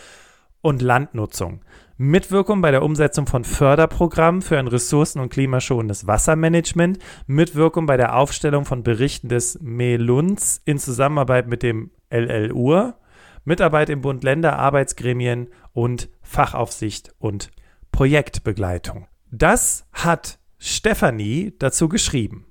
und 0.60 0.82
Landnutzung. 0.82 1.60
Mitwirkung 1.98 2.62
bei 2.62 2.72
der 2.72 2.82
Umsetzung 2.82 3.28
von 3.28 3.44
Förderprogrammen 3.44 4.42
für 4.42 4.58
ein 4.58 4.66
ressourcen- 4.66 5.20
und 5.20 5.32
klimaschonendes 5.32 6.08
Wassermanagement. 6.08 6.98
Mitwirkung 7.28 7.86
bei 7.86 7.96
der 7.96 8.16
Aufstellung 8.16 8.64
von 8.64 8.82
Berichten 8.82 9.28
des 9.28 9.56
MELUNS 9.62 10.60
in 10.64 10.80
Zusammenarbeit 10.80 11.46
mit 11.46 11.62
dem 11.62 11.92
LLUR 12.10 12.96
Mitarbeit 13.44 13.90
im 13.90 14.02
Bund-Länder, 14.02 14.56
Arbeitsgremien 14.56 15.48
und 15.72 16.08
Fachaufsicht 16.22 17.14
und 17.18 17.50
Projektbegleitung. 17.90 19.06
Das 19.30 19.86
hat 19.92 20.38
Stefanie 20.58 21.54
dazu 21.58 21.88
geschrieben. 21.88 22.46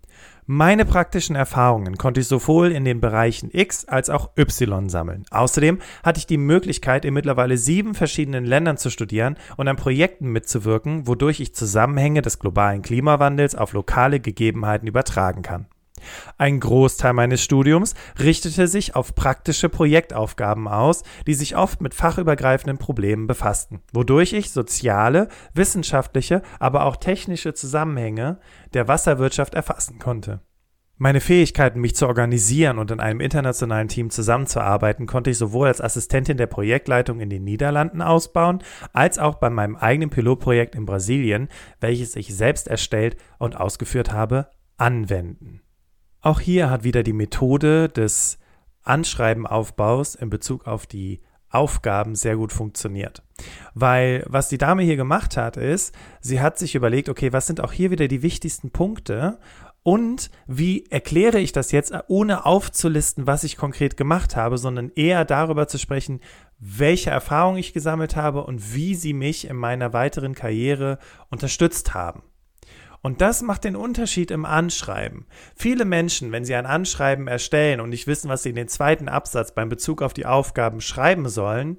Meine 0.47 0.85
praktischen 0.85 1.35
Erfahrungen 1.35 1.97
konnte 1.97 2.19
ich 2.19 2.27
sowohl 2.27 2.71
in 2.71 2.83
den 2.83 2.99
Bereichen 2.99 3.49
X 3.53 3.85
als 3.85 4.09
auch 4.09 4.31
Y 4.37 4.89
sammeln. 4.89 5.23
Außerdem 5.29 5.79
hatte 6.03 6.17
ich 6.17 6.25
die 6.25 6.37
Möglichkeit, 6.37 7.05
in 7.05 7.13
mittlerweile 7.13 7.57
sieben 7.57 7.93
verschiedenen 7.93 8.43
Ländern 8.43 8.77
zu 8.77 8.89
studieren 8.89 9.37
und 9.55 9.67
an 9.67 9.77
Projekten 9.77 10.27
mitzuwirken, 10.31 11.07
wodurch 11.07 11.39
ich 11.39 11.55
Zusammenhänge 11.55 12.21
des 12.21 12.39
globalen 12.39 12.81
Klimawandels 12.81 13.55
auf 13.55 13.73
lokale 13.73 14.19
Gegebenheiten 14.19 14.87
übertragen 14.87 15.41
kann. 15.41 15.67
Ein 16.37 16.59
Großteil 16.59 17.13
meines 17.13 17.41
Studiums 17.41 17.95
richtete 18.19 18.67
sich 18.67 18.95
auf 18.95 19.15
praktische 19.15 19.69
Projektaufgaben 19.69 20.67
aus, 20.67 21.03
die 21.27 21.33
sich 21.33 21.55
oft 21.55 21.81
mit 21.81 21.93
fachübergreifenden 21.93 22.77
Problemen 22.77 23.27
befassten, 23.27 23.81
wodurch 23.93 24.33
ich 24.33 24.51
soziale, 24.51 25.27
wissenschaftliche, 25.53 26.41
aber 26.59 26.85
auch 26.85 26.97
technische 26.97 27.53
Zusammenhänge 27.53 28.39
der 28.73 28.87
Wasserwirtschaft 28.87 29.55
erfassen 29.55 29.99
konnte. 29.99 30.41
Meine 31.01 31.19
Fähigkeiten, 31.19 31.81
mich 31.81 31.95
zu 31.95 32.05
organisieren 32.05 32.77
und 32.77 32.91
in 32.91 32.99
einem 32.99 33.21
internationalen 33.21 33.87
Team 33.87 34.11
zusammenzuarbeiten, 34.11 35.07
konnte 35.07 35.31
ich 35.31 35.37
sowohl 35.39 35.67
als 35.67 35.81
Assistentin 35.81 36.37
der 36.37 36.45
Projektleitung 36.45 37.19
in 37.21 37.31
den 37.31 37.43
Niederlanden 37.43 38.03
ausbauen, 38.03 38.59
als 38.93 39.17
auch 39.17 39.33
bei 39.39 39.49
meinem 39.49 39.75
eigenen 39.75 40.11
Pilotprojekt 40.11 40.75
in 40.75 40.85
Brasilien, 40.85 41.49
welches 41.79 42.15
ich 42.15 42.35
selbst 42.35 42.67
erstellt 42.67 43.17
und 43.39 43.57
ausgeführt 43.57 44.13
habe, 44.13 44.51
anwenden. 44.77 45.60
Auch 46.21 46.39
hier 46.39 46.69
hat 46.69 46.83
wieder 46.83 47.01
die 47.01 47.13
Methode 47.13 47.89
des 47.89 48.37
Anschreibenaufbaus 48.83 50.13
in 50.13 50.29
Bezug 50.29 50.67
auf 50.67 50.85
die 50.85 51.21
Aufgaben 51.49 52.15
sehr 52.15 52.37
gut 52.37 52.53
funktioniert. 52.53 53.23
Weil 53.73 54.23
was 54.27 54.47
die 54.47 54.59
Dame 54.59 54.83
hier 54.83 54.97
gemacht 54.97 55.35
hat, 55.35 55.57
ist, 55.57 55.95
sie 56.21 56.39
hat 56.39 56.59
sich 56.59 56.75
überlegt, 56.75 57.09
okay, 57.09 57.33
was 57.33 57.47
sind 57.47 57.59
auch 57.59 57.71
hier 57.71 57.89
wieder 57.89 58.07
die 58.07 58.21
wichtigsten 58.21 58.69
Punkte 58.69 59.39
und 59.83 60.29
wie 60.45 60.85
erkläre 60.91 61.39
ich 61.39 61.53
das 61.53 61.71
jetzt, 61.71 61.91
ohne 62.07 62.45
aufzulisten, 62.45 63.25
was 63.25 63.43
ich 63.43 63.57
konkret 63.57 63.97
gemacht 63.97 64.35
habe, 64.35 64.59
sondern 64.59 64.91
eher 64.95 65.25
darüber 65.25 65.67
zu 65.67 65.79
sprechen, 65.79 66.19
welche 66.59 67.09
Erfahrungen 67.09 67.57
ich 67.57 67.73
gesammelt 67.73 68.15
habe 68.15 68.43
und 68.43 68.75
wie 68.75 68.93
sie 68.93 69.13
mich 69.13 69.49
in 69.49 69.55
meiner 69.55 69.91
weiteren 69.91 70.35
Karriere 70.35 70.99
unterstützt 71.31 71.95
haben. 71.95 72.21
Und 73.01 73.21
das 73.21 73.41
macht 73.41 73.63
den 73.63 73.75
Unterschied 73.75 74.29
im 74.29 74.45
Anschreiben. 74.45 75.25
Viele 75.55 75.85
Menschen, 75.85 76.31
wenn 76.31 76.45
sie 76.45 76.55
ein 76.55 76.67
Anschreiben 76.67 77.27
erstellen 77.27 77.79
und 77.79 77.89
nicht 77.89 78.07
wissen, 78.07 78.29
was 78.29 78.43
sie 78.43 78.49
in 78.49 78.55
den 78.55 78.67
zweiten 78.67 79.09
Absatz 79.09 79.53
beim 79.53 79.69
Bezug 79.69 80.01
auf 80.01 80.13
die 80.13 80.27
Aufgaben 80.27 80.81
schreiben 80.81 81.27
sollen, 81.27 81.77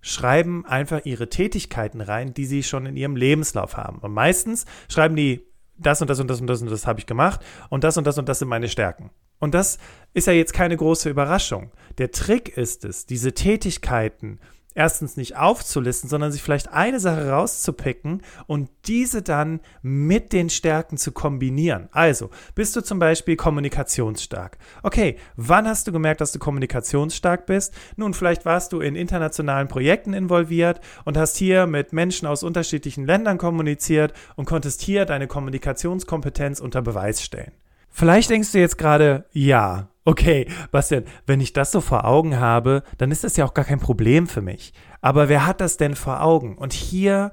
schreiben 0.00 0.64
einfach 0.64 1.04
ihre 1.04 1.28
Tätigkeiten 1.28 2.00
rein, 2.00 2.32
die 2.32 2.46
sie 2.46 2.62
schon 2.62 2.86
in 2.86 2.96
ihrem 2.96 3.16
Lebenslauf 3.16 3.76
haben. 3.76 3.98
Und 3.98 4.12
meistens 4.12 4.64
schreiben 4.88 5.16
die 5.16 5.46
das 5.76 6.00
und 6.00 6.08
das 6.08 6.18
und 6.18 6.28
das 6.28 6.40
und 6.40 6.46
das 6.46 6.62
und 6.62 6.70
das 6.70 6.86
habe 6.86 7.00
ich 7.00 7.06
gemacht 7.06 7.40
und 7.68 7.84
das 7.84 7.96
und 7.96 8.06
das 8.06 8.18
und 8.18 8.28
das 8.28 8.38
sind 8.38 8.48
meine 8.48 8.68
Stärken. 8.68 9.10
Und 9.38 9.54
das 9.54 9.78
ist 10.14 10.26
ja 10.26 10.32
jetzt 10.32 10.52
keine 10.52 10.76
große 10.76 11.08
Überraschung. 11.08 11.70
Der 11.98 12.10
Trick 12.10 12.56
ist 12.56 12.84
es, 12.84 13.06
diese 13.06 13.34
Tätigkeiten 13.34 14.40
erstens 14.78 15.16
nicht 15.16 15.36
aufzulisten, 15.36 16.08
sondern 16.08 16.30
sich 16.30 16.40
vielleicht 16.40 16.72
eine 16.72 17.00
Sache 17.00 17.30
rauszupicken 17.30 18.22
und 18.46 18.70
diese 18.86 19.22
dann 19.22 19.60
mit 19.82 20.32
den 20.32 20.50
Stärken 20.50 20.96
zu 20.96 21.10
kombinieren. 21.10 21.88
Also, 21.90 22.30
bist 22.54 22.76
du 22.76 22.80
zum 22.80 23.00
Beispiel 23.00 23.34
kommunikationsstark? 23.34 24.56
Okay, 24.84 25.18
wann 25.36 25.66
hast 25.66 25.88
du 25.88 25.92
gemerkt, 25.92 26.20
dass 26.20 26.30
du 26.30 26.38
kommunikationsstark 26.38 27.44
bist? 27.44 27.74
Nun, 27.96 28.14
vielleicht 28.14 28.44
warst 28.44 28.72
du 28.72 28.80
in 28.80 28.94
internationalen 28.94 29.66
Projekten 29.66 30.14
involviert 30.14 30.80
und 31.04 31.16
hast 31.16 31.36
hier 31.36 31.66
mit 31.66 31.92
Menschen 31.92 32.28
aus 32.28 32.44
unterschiedlichen 32.44 33.04
Ländern 33.04 33.36
kommuniziert 33.36 34.12
und 34.36 34.44
konntest 34.44 34.80
hier 34.80 35.06
deine 35.06 35.26
Kommunikationskompetenz 35.26 36.60
unter 36.60 36.82
Beweis 36.82 37.20
stellen. 37.20 37.52
Vielleicht 37.90 38.30
denkst 38.30 38.52
du 38.52 38.58
jetzt 38.58 38.78
gerade, 38.78 39.24
ja, 39.32 39.88
okay, 40.08 40.46
Bastian, 40.70 41.04
wenn 41.26 41.40
ich 41.40 41.52
das 41.52 41.70
so 41.70 41.82
vor 41.82 42.06
Augen 42.06 42.40
habe, 42.40 42.82
dann 42.96 43.10
ist 43.10 43.24
das 43.24 43.36
ja 43.36 43.44
auch 43.44 43.52
gar 43.52 43.66
kein 43.66 43.78
Problem 43.78 44.26
für 44.26 44.40
mich. 44.40 44.72
Aber 45.02 45.28
wer 45.28 45.46
hat 45.46 45.60
das 45.60 45.76
denn 45.76 45.94
vor 45.94 46.22
Augen? 46.22 46.56
Und 46.56 46.72
hier 46.72 47.30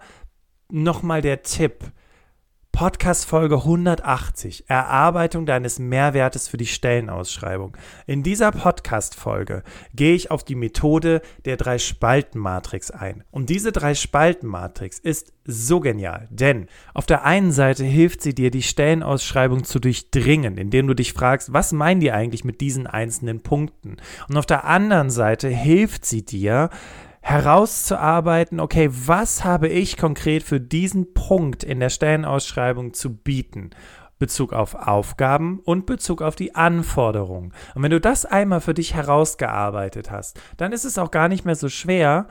nochmal 0.70 1.22
der 1.22 1.41
Tipp. 1.41 1.91
Podcast 2.75 3.25
Folge 3.25 3.55
180, 3.55 4.65
Erarbeitung 4.67 5.46
deines 5.46 5.79
Mehrwertes 5.79 6.50
für 6.50 6.58
die 6.58 6.65
Stellenausschreibung. 6.65 7.77
In 8.05 8.22
dieser 8.22 8.51
Podcast 8.51 9.15
Folge 9.15 9.63
gehe 9.94 10.13
ich 10.13 10.29
auf 10.29 10.44
die 10.44 10.55
Methode 10.55 11.22
der 11.46 11.55
Drei-Spalten-Matrix 11.55 12.91
ein. 12.91 13.24
Und 13.32 13.50
diese 13.50 13.72
Drei-Spalten-Matrix 13.72 15.00
ist 15.00 15.32
so 15.46 15.79
genial, 15.79 16.27
denn 16.29 16.67
auf 16.94 17.05
der 17.05 17.24
einen 17.24 17.53
Seite 17.53 17.86
hilft 17.86 18.22
sie 18.22 18.36
dir, 18.36 18.51
die 18.51 18.62
Stellenausschreibung 18.62 19.63
zu 19.63 19.79
durchdringen, 19.79 20.58
indem 20.58 20.88
du 20.88 20.96
dich 20.96 21.13
fragst, 21.13 21.53
was 21.53 21.72
meinen 21.72 22.01
die 22.01 22.12
eigentlich 22.12 22.44
mit 22.44 22.60
diesen 22.60 22.88
einzelnen 22.88 23.39
Punkten? 23.39 23.96
Und 24.27 24.36
auf 24.36 24.46
der 24.46 24.65
anderen 24.65 25.12
Seite 25.12 25.48
hilft 25.48 26.03
sie 26.03 26.25
dir, 26.25 26.70
herauszuarbeiten, 27.25 28.60
okay, 28.60 28.88
was 28.91 29.44
habe 29.44 29.67
ich 29.67 29.98
konkret 29.98 30.44
für 30.44 30.62
diesen 30.62 31.15
Punkt 31.15 31.63
in 31.63 31.79
der 31.79 31.89
Stellenausschreibung 31.89 32.94
zu 32.94 33.17
bieten? 33.17 33.72
Bezug 34.20 34.53
auf 34.53 34.75
Aufgaben 34.75 35.60
und 35.60 35.88
Bezug 35.88 36.22
auf 36.22 36.36
die 36.36 36.53
Anforderungen. 36.53 37.51
Und 37.74 37.82
wenn 37.82 37.89
du 37.89 38.00
das 38.00 38.25
einmal 38.25 38.62
für 38.62 38.75
dich 38.75 38.94
herausgearbeitet 38.94 40.12
hast, 40.12 40.39
dann 40.58 40.72
ist 40.72 40.86
es 40.86 41.00
auch 41.00 41.10
gar 41.10 41.27
nicht 41.27 41.46
mehr 41.46 41.55
so 41.55 41.67
schwer, 41.67 42.27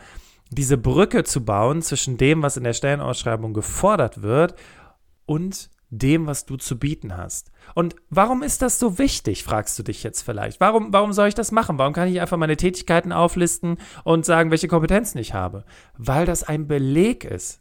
diese 0.50 0.78
Brücke 0.78 1.24
zu 1.24 1.44
bauen 1.44 1.82
zwischen 1.82 2.16
dem, 2.16 2.42
was 2.42 2.56
in 2.56 2.62
der 2.62 2.72
Stellenausschreibung 2.72 3.52
gefordert 3.52 4.22
wird 4.22 4.54
und 5.26 5.70
dem, 5.98 6.26
was 6.26 6.46
du 6.46 6.56
zu 6.56 6.78
bieten 6.78 7.16
hast. 7.16 7.50
Und 7.74 7.96
warum 8.10 8.42
ist 8.42 8.62
das 8.62 8.78
so 8.78 8.98
wichtig, 8.98 9.44
fragst 9.44 9.78
du 9.78 9.82
dich 9.82 10.02
jetzt 10.02 10.22
vielleicht. 10.22 10.60
Warum, 10.60 10.92
warum 10.92 11.12
soll 11.12 11.28
ich 11.28 11.34
das 11.34 11.52
machen? 11.52 11.78
Warum 11.78 11.92
kann 11.92 12.08
ich 12.08 12.20
einfach 12.20 12.36
meine 12.36 12.56
Tätigkeiten 12.56 13.12
auflisten 13.12 13.78
und 14.04 14.24
sagen, 14.24 14.50
welche 14.50 14.68
Kompetenzen 14.68 15.18
ich 15.18 15.34
habe? 15.34 15.64
Weil 15.96 16.26
das 16.26 16.42
ein 16.42 16.66
Beleg 16.66 17.24
ist. 17.24 17.60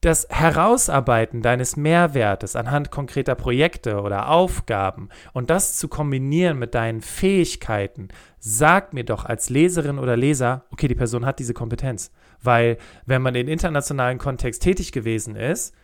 Das 0.00 0.26
Herausarbeiten 0.28 1.40
deines 1.40 1.78
Mehrwertes 1.78 2.56
anhand 2.56 2.90
konkreter 2.90 3.34
Projekte 3.34 4.02
oder 4.02 4.28
Aufgaben 4.28 5.08
und 5.32 5.48
das 5.48 5.78
zu 5.78 5.88
kombinieren 5.88 6.58
mit 6.58 6.74
deinen 6.74 7.00
Fähigkeiten, 7.00 8.08
sagt 8.38 8.92
mir 8.92 9.04
doch 9.04 9.24
als 9.24 9.48
Leserin 9.48 9.98
oder 9.98 10.14
Leser, 10.14 10.66
okay, 10.70 10.88
die 10.88 10.94
Person 10.94 11.24
hat 11.24 11.38
diese 11.38 11.54
Kompetenz. 11.54 12.10
Weil 12.42 12.76
wenn 13.06 13.22
man 13.22 13.34
in 13.34 13.48
internationalen 13.48 14.18
Kontext 14.18 14.62
tätig 14.62 14.92
gewesen 14.92 15.36
ist, 15.36 15.74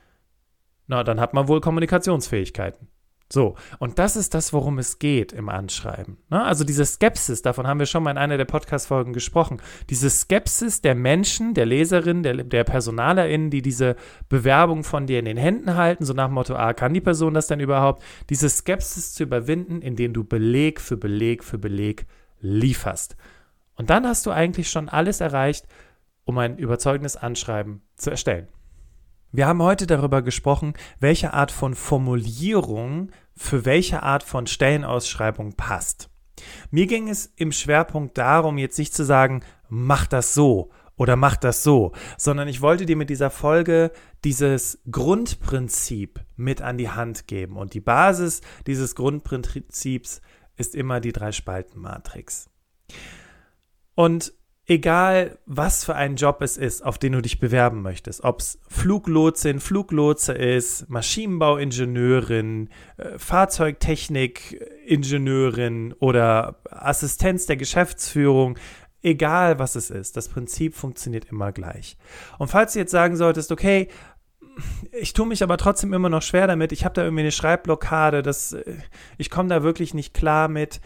na, 0.90 1.04
dann 1.04 1.20
hat 1.20 1.34
man 1.34 1.46
wohl 1.46 1.60
Kommunikationsfähigkeiten. 1.60 2.88
So, 3.32 3.54
und 3.78 4.00
das 4.00 4.16
ist 4.16 4.34
das, 4.34 4.52
worum 4.52 4.78
es 4.78 4.98
geht 4.98 5.32
im 5.32 5.48
Anschreiben. 5.48 6.16
Ne? 6.30 6.42
Also 6.42 6.64
diese 6.64 6.84
Skepsis, 6.84 7.42
davon 7.42 7.68
haben 7.68 7.78
wir 7.78 7.86
schon 7.86 8.02
mal 8.02 8.10
in 8.10 8.18
einer 8.18 8.38
der 8.38 8.44
Podcast-Folgen 8.44 9.12
gesprochen. 9.12 9.62
Diese 9.88 10.10
Skepsis 10.10 10.80
der 10.80 10.96
Menschen, 10.96 11.54
der 11.54 11.64
Leserinnen, 11.64 12.24
der, 12.24 12.42
der 12.42 12.64
PersonalerInnen, 12.64 13.50
die 13.50 13.62
diese 13.62 13.94
Bewerbung 14.28 14.82
von 14.82 15.06
dir 15.06 15.20
in 15.20 15.26
den 15.26 15.36
Händen 15.36 15.76
halten, 15.76 16.04
so 16.04 16.12
nach 16.12 16.26
dem 16.26 16.34
Motto, 16.34 16.56
ah, 16.56 16.72
kann 16.72 16.92
die 16.92 17.00
Person 17.00 17.34
das 17.34 17.46
denn 17.46 17.60
überhaupt? 17.60 18.02
Diese 18.28 18.48
Skepsis 18.48 19.14
zu 19.14 19.22
überwinden, 19.22 19.80
indem 19.80 20.12
du 20.12 20.24
Beleg 20.24 20.80
für 20.80 20.96
Beleg 20.96 21.44
für 21.44 21.58
Beleg 21.58 22.06
lieferst. 22.40 23.16
Und 23.76 23.90
dann 23.90 24.08
hast 24.08 24.26
du 24.26 24.32
eigentlich 24.32 24.68
schon 24.68 24.88
alles 24.88 25.20
erreicht, 25.20 25.68
um 26.24 26.36
ein 26.38 26.58
überzeugendes 26.58 27.16
Anschreiben 27.16 27.82
zu 27.94 28.10
erstellen. 28.10 28.48
Wir 29.32 29.46
haben 29.46 29.62
heute 29.62 29.86
darüber 29.86 30.22
gesprochen, 30.22 30.74
welche 30.98 31.32
Art 31.32 31.52
von 31.52 31.76
Formulierung 31.76 33.12
für 33.36 33.64
welche 33.64 34.02
Art 34.02 34.24
von 34.24 34.48
Stellenausschreibung 34.48 35.52
passt. 35.52 36.10
Mir 36.72 36.86
ging 36.86 37.08
es 37.08 37.32
im 37.36 37.52
Schwerpunkt 37.52 38.18
darum, 38.18 38.58
jetzt 38.58 38.78
nicht 38.78 38.92
zu 38.92 39.04
sagen, 39.04 39.44
mach 39.68 40.08
das 40.08 40.34
so 40.34 40.70
oder 40.96 41.14
mach 41.14 41.36
das 41.36 41.62
so, 41.62 41.92
sondern 42.18 42.48
ich 42.48 42.60
wollte 42.60 42.86
dir 42.86 42.96
mit 42.96 43.08
dieser 43.08 43.30
Folge 43.30 43.92
dieses 44.24 44.82
Grundprinzip 44.90 46.20
mit 46.34 46.60
an 46.60 46.76
die 46.76 46.90
Hand 46.90 47.28
geben. 47.28 47.56
Und 47.56 47.74
die 47.74 47.80
Basis 47.80 48.40
dieses 48.66 48.96
Grundprinzips 48.96 50.22
ist 50.56 50.74
immer 50.74 50.98
die 51.00 51.12
Drei-Spalten-Matrix. 51.12 52.50
Und 53.94 54.32
egal 54.70 55.38
was 55.46 55.84
für 55.84 55.96
ein 55.96 56.14
Job 56.14 56.42
es 56.42 56.56
ist, 56.56 56.82
auf 56.82 56.96
den 56.96 57.10
du 57.12 57.20
dich 57.20 57.40
bewerben 57.40 57.82
möchtest, 57.82 58.22
ob 58.22 58.38
es 58.38 58.60
Fluglotsin, 58.68 59.58
Fluglotse 59.58 60.32
ist, 60.32 60.88
Maschinenbauingenieurin, 60.88 62.68
äh, 62.96 63.18
Fahrzeugtechnikingenieurin 63.18 65.92
oder 65.98 66.60
Assistenz 66.70 67.46
der 67.46 67.56
Geschäftsführung, 67.56 68.56
egal 69.02 69.58
was 69.58 69.74
es 69.74 69.90
ist, 69.90 70.16
das 70.16 70.28
Prinzip 70.28 70.76
funktioniert 70.76 71.24
immer 71.24 71.50
gleich. 71.50 71.96
Und 72.38 72.46
falls 72.46 72.74
du 72.74 72.78
jetzt 72.78 72.92
sagen 72.92 73.16
solltest, 73.16 73.50
okay, 73.50 73.88
ich 74.92 75.14
tue 75.14 75.26
mich 75.26 75.42
aber 75.42 75.56
trotzdem 75.56 75.92
immer 75.92 76.10
noch 76.10 76.22
schwer 76.22 76.46
damit, 76.46 76.70
ich 76.70 76.84
habe 76.84 76.94
da 76.94 77.02
irgendwie 77.02 77.22
eine 77.22 77.32
Schreibblockade, 77.32 78.22
das, 78.22 78.52
äh, 78.52 78.76
ich 79.18 79.30
komme 79.30 79.48
da 79.48 79.64
wirklich 79.64 79.94
nicht 79.94 80.14
klar 80.14 80.46
mit, 80.46 80.80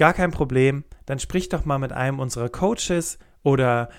Gar 0.00 0.14
kein 0.14 0.30
Problem, 0.30 0.84
dann 1.04 1.18
sprich 1.18 1.50
doch 1.50 1.66
mal 1.66 1.76
mit 1.76 1.92
einem 1.92 2.20
unserer 2.20 2.48
Coaches 2.48 3.18
oder 3.42 3.90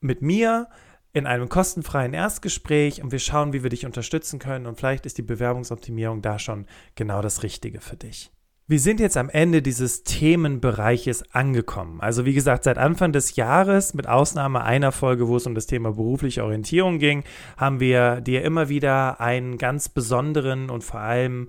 mit 0.00 0.20
mir 0.20 0.68
in 1.14 1.24
einem 1.24 1.48
kostenfreien 1.48 2.12
Erstgespräch 2.12 3.02
und 3.02 3.10
wir 3.10 3.18
schauen, 3.18 3.54
wie 3.54 3.62
wir 3.62 3.70
dich 3.70 3.86
unterstützen 3.86 4.38
können 4.38 4.66
und 4.66 4.76
vielleicht 4.76 5.06
ist 5.06 5.16
die 5.16 5.22
Bewerbungsoptimierung 5.22 6.20
da 6.20 6.38
schon 6.38 6.66
genau 6.94 7.22
das 7.22 7.42
Richtige 7.42 7.80
für 7.80 7.96
dich. 7.96 8.30
Wir 8.66 8.78
sind 8.78 9.00
jetzt 9.00 9.16
am 9.16 9.30
Ende 9.30 9.62
dieses 9.62 10.02
Themenbereiches 10.02 11.32
angekommen. 11.32 12.02
Also 12.02 12.26
wie 12.26 12.34
gesagt, 12.34 12.64
seit 12.64 12.76
Anfang 12.76 13.12
des 13.12 13.36
Jahres, 13.36 13.94
mit 13.94 14.06
Ausnahme 14.06 14.62
einer 14.62 14.92
Folge, 14.92 15.26
wo 15.26 15.36
es 15.36 15.46
um 15.46 15.54
das 15.54 15.66
Thema 15.66 15.92
berufliche 15.92 16.44
Orientierung 16.44 16.98
ging, 16.98 17.24
haben 17.56 17.80
wir 17.80 18.20
dir 18.20 18.44
immer 18.44 18.68
wieder 18.68 19.22
einen 19.22 19.56
ganz 19.56 19.88
besonderen 19.88 20.68
und 20.68 20.84
vor 20.84 21.00
allem 21.00 21.48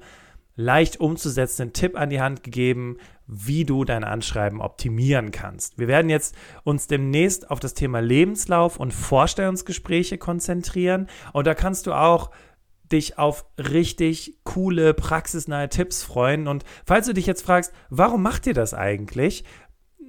leicht 0.57 0.99
umzusetzenden 0.99 1.71
Tipp 1.71 1.97
an 1.97 2.09
die 2.09 2.19
Hand 2.19 2.43
gegeben, 2.43 2.97
wie 3.27 3.63
du 3.63 3.85
dein 3.85 4.03
Anschreiben 4.03 4.59
optimieren 4.59 5.31
kannst. 5.31 5.77
Wir 5.77 5.87
werden 5.87 6.09
jetzt 6.09 6.35
uns 6.63 6.87
demnächst 6.87 7.49
auf 7.49 7.59
das 7.59 7.73
Thema 7.73 7.99
Lebenslauf 7.99 8.77
und 8.77 8.93
Vorstellungsgespräche 8.93 10.17
konzentrieren 10.17 11.07
und 11.31 11.47
da 11.47 11.53
kannst 11.53 11.87
du 11.87 11.93
auch 11.93 12.31
dich 12.91 13.17
auf 13.17 13.45
richtig 13.57 14.37
coole, 14.43 14.93
praxisnahe 14.93 15.69
Tipps 15.69 16.03
freuen. 16.03 16.47
Und 16.47 16.63
falls 16.85 17.05
du 17.05 17.13
dich 17.13 17.25
jetzt 17.25 17.45
fragst, 17.45 17.73
warum 17.89 18.23
macht 18.23 18.47
ihr 18.47 18.53
das 18.53 18.73
eigentlich? 18.73 19.43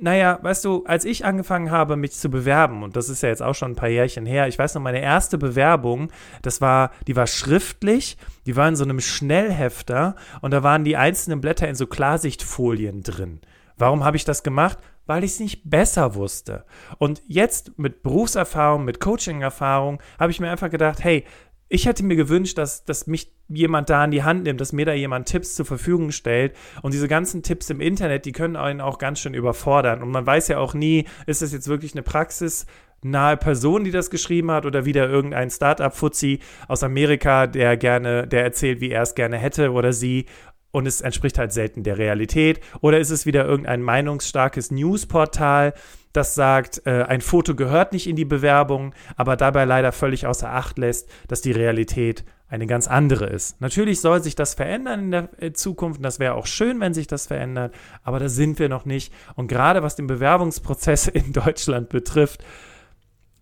Naja, 0.00 0.38
weißt 0.42 0.64
du, 0.64 0.84
als 0.84 1.04
ich 1.04 1.24
angefangen 1.24 1.70
habe, 1.70 1.96
mich 1.96 2.12
zu 2.12 2.30
bewerben, 2.30 2.82
und 2.82 2.96
das 2.96 3.08
ist 3.08 3.22
ja 3.22 3.28
jetzt 3.28 3.42
auch 3.42 3.54
schon 3.54 3.72
ein 3.72 3.76
paar 3.76 3.88
Jährchen 3.88 4.26
her, 4.26 4.48
ich 4.48 4.58
weiß 4.58 4.74
noch, 4.74 4.82
meine 4.82 5.00
erste 5.00 5.38
Bewerbung, 5.38 6.10
das 6.42 6.60
war, 6.60 6.92
die 7.06 7.16
war 7.16 7.26
schriftlich, 7.26 8.16
die 8.46 8.56
war 8.56 8.68
in 8.68 8.76
so 8.76 8.84
einem 8.84 9.00
Schnellhefter 9.00 10.14
und 10.40 10.52
da 10.52 10.62
waren 10.62 10.84
die 10.84 10.96
einzelnen 10.96 11.40
Blätter 11.40 11.68
in 11.68 11.74
so 11.74 11.86
Klarsichtfolien 11.86 13.02
drin. 13.02 13.40
Warum 13.76 14.04
habe 14.04 14.16
ich 14.16 14.24
das 14.24 14.42
gemacht? 14.42 14.78
Weil 15.06 15.24
ich 15.24 15.32
es 15.32 15.40
nicht 15.40 15.70
besser 15.70 16.14
wusste. 16.14 16.64
Und 16.98 17.22
jetzt 17.26 17.78
mit 17.78 18.02
Berufserfahrung, 18.02 18.84
mit 18.84 19.00
Coaching-Erfahrung, 19.00 20.02
habe 20.18 20.30
ich 20.32 20.40
mir 20.40 20.50
einfach 20.50 20.68
gedacht, 20.68 21.02
hey, 21.02 21.24
ich 21.68 21.86
hätte 21.86 22.04
mir 22.04 22.16
gewünscht, 22.16 22.58
dass, 22.58 22.84
dass 22.84 23.06
mich 23.06 23.32
jemand 23.48 23.90
da 23.90 24.04
in 24.04 24.10
die 24.10 24.22
Hand 24.22 24.44
nimmt, 24.44 24.60
dass 24.60 24.72
mir 24.72 24.86
da 24.86 24.92
jemand 24.92 25.28
Tipps 25.28 25.54
zur 25.54 25.66
Verfügung 25.66 26.12
stellt. 26.12 26.54
Und 26.82 26.94
diese 26.94 27.08
ganzen 27.08 27.42
Tipps 27.42 27.68
im 27.70 27.80
Internet, 27.80 28.24
die 28.24 28.32
können 28.32 28.56
einen 28.56 28.80
auch 28.80 28.98
ganz 28.98 29.20
schön 29.20 29.34
überfordern. 29.34 30.02
Und 30.02 30.10
man 30.10 30.26
weiß 30.26 30.48
ja 30.48 30.58
auch 30.58 30.74
nie, 30.74 31.04
ist 31.26 31.42
das 31.42 31.52
jetzt 31.52 31.68
wirklich 31.68 31.92
eine 31.92 32.02
Praxis, 32.02 32.66
nahe 33.02 33.36
Person, 33.36 33.84
die 33.84 33.90
das 33.90 34.10
geschrieben 34.10 34.50
hat, 34.50 34.66
oder 34.66 34.84
wieder 34.84 35.08
irgendein 35.08 35.50
Startup-Fuzzi 35.50 36.40
aus 36.66 36.82
Amerika, 36.82 37.46
der 37.46 37.76
gerne, 37.76 38.26
der 38.26 38.42
erzählt, 38.42 38.80
wie 38.80 38.90
er 38.90 39.02
es 39.02 39.14
gerne 39.14 39.36
hätte 39.36 39.72
oder 39.72 39.92
sie. 39.92 40.26
Und 40.70 40.86
es 40.86 41.00
entspricht 41.00 41.38
halt 41.38 41.52
selten 41.52 41.82
der 41.82 41.98
Realität. 41.98 42.60
Oder 42.80 42.98
ist 42.98 43.10
es 43.10 43.24
wieder 43.24 43.46
irgendein 43.46 43.82
meinungsstarkes 43.82 44.70
Newsportal, 44.70 45.72
das 46.12 46.34
sagt, 46.34 46.82
äh, 46.86 47.04
ein 47.04 47.20
Foto 47.20 47.54
gehört 47.54 47.92
nicht 47.92 48.06
in 48.06 48.16
die 48.16 48.24
Bewerbung, 48.24 48.94
aber 49.16 49.36
dabei 49.36 49.64
leider 49.64 49.92
völlig 49.92 50.26
außer 50.26 50.50
Acht 50.50 50.78
lässt, 50.78 51.08
dass 51.28 51.42
die 51.42 51.52
Realität 51.52 52.24
eine 52.48 52.66
ganz 52.66 52.88
andere 52.88 53.26
ist. 53.26 53.60
Natürlich 53.60 54.00
soll 54.00 54.22
sich 54.22 54.34
das 54.34 54.54
verändern 54.54 55.00
in 55.00 55.10
der 55.10 55.28
äh, 55.42 55.52
Zukunft 55.52 56.02
das 56.04 56.18
wäre 56.18 56.34
auch 56.34 56.46
schön, 56.46 56.80
wenn 56.80 56.94
sich 56.94 57.06
das 57.06 57.26
verändert, 57.26 57.74
aber 58.02 58.18
da 58.18 58.28
sind 58.28 58.58
wir 58.58 58.68
noch 58.68 58.86
nicht. 58.86 59.12
Und 59.36 59.48
gerade 59.48 59.82
was 59.82 59.96
den 59.96 60.06
Bewerbungsprozess 60.06 61.06
in 61.08 61.32
Deutschland 61.32 61.90
betrifft, 61.90 62.44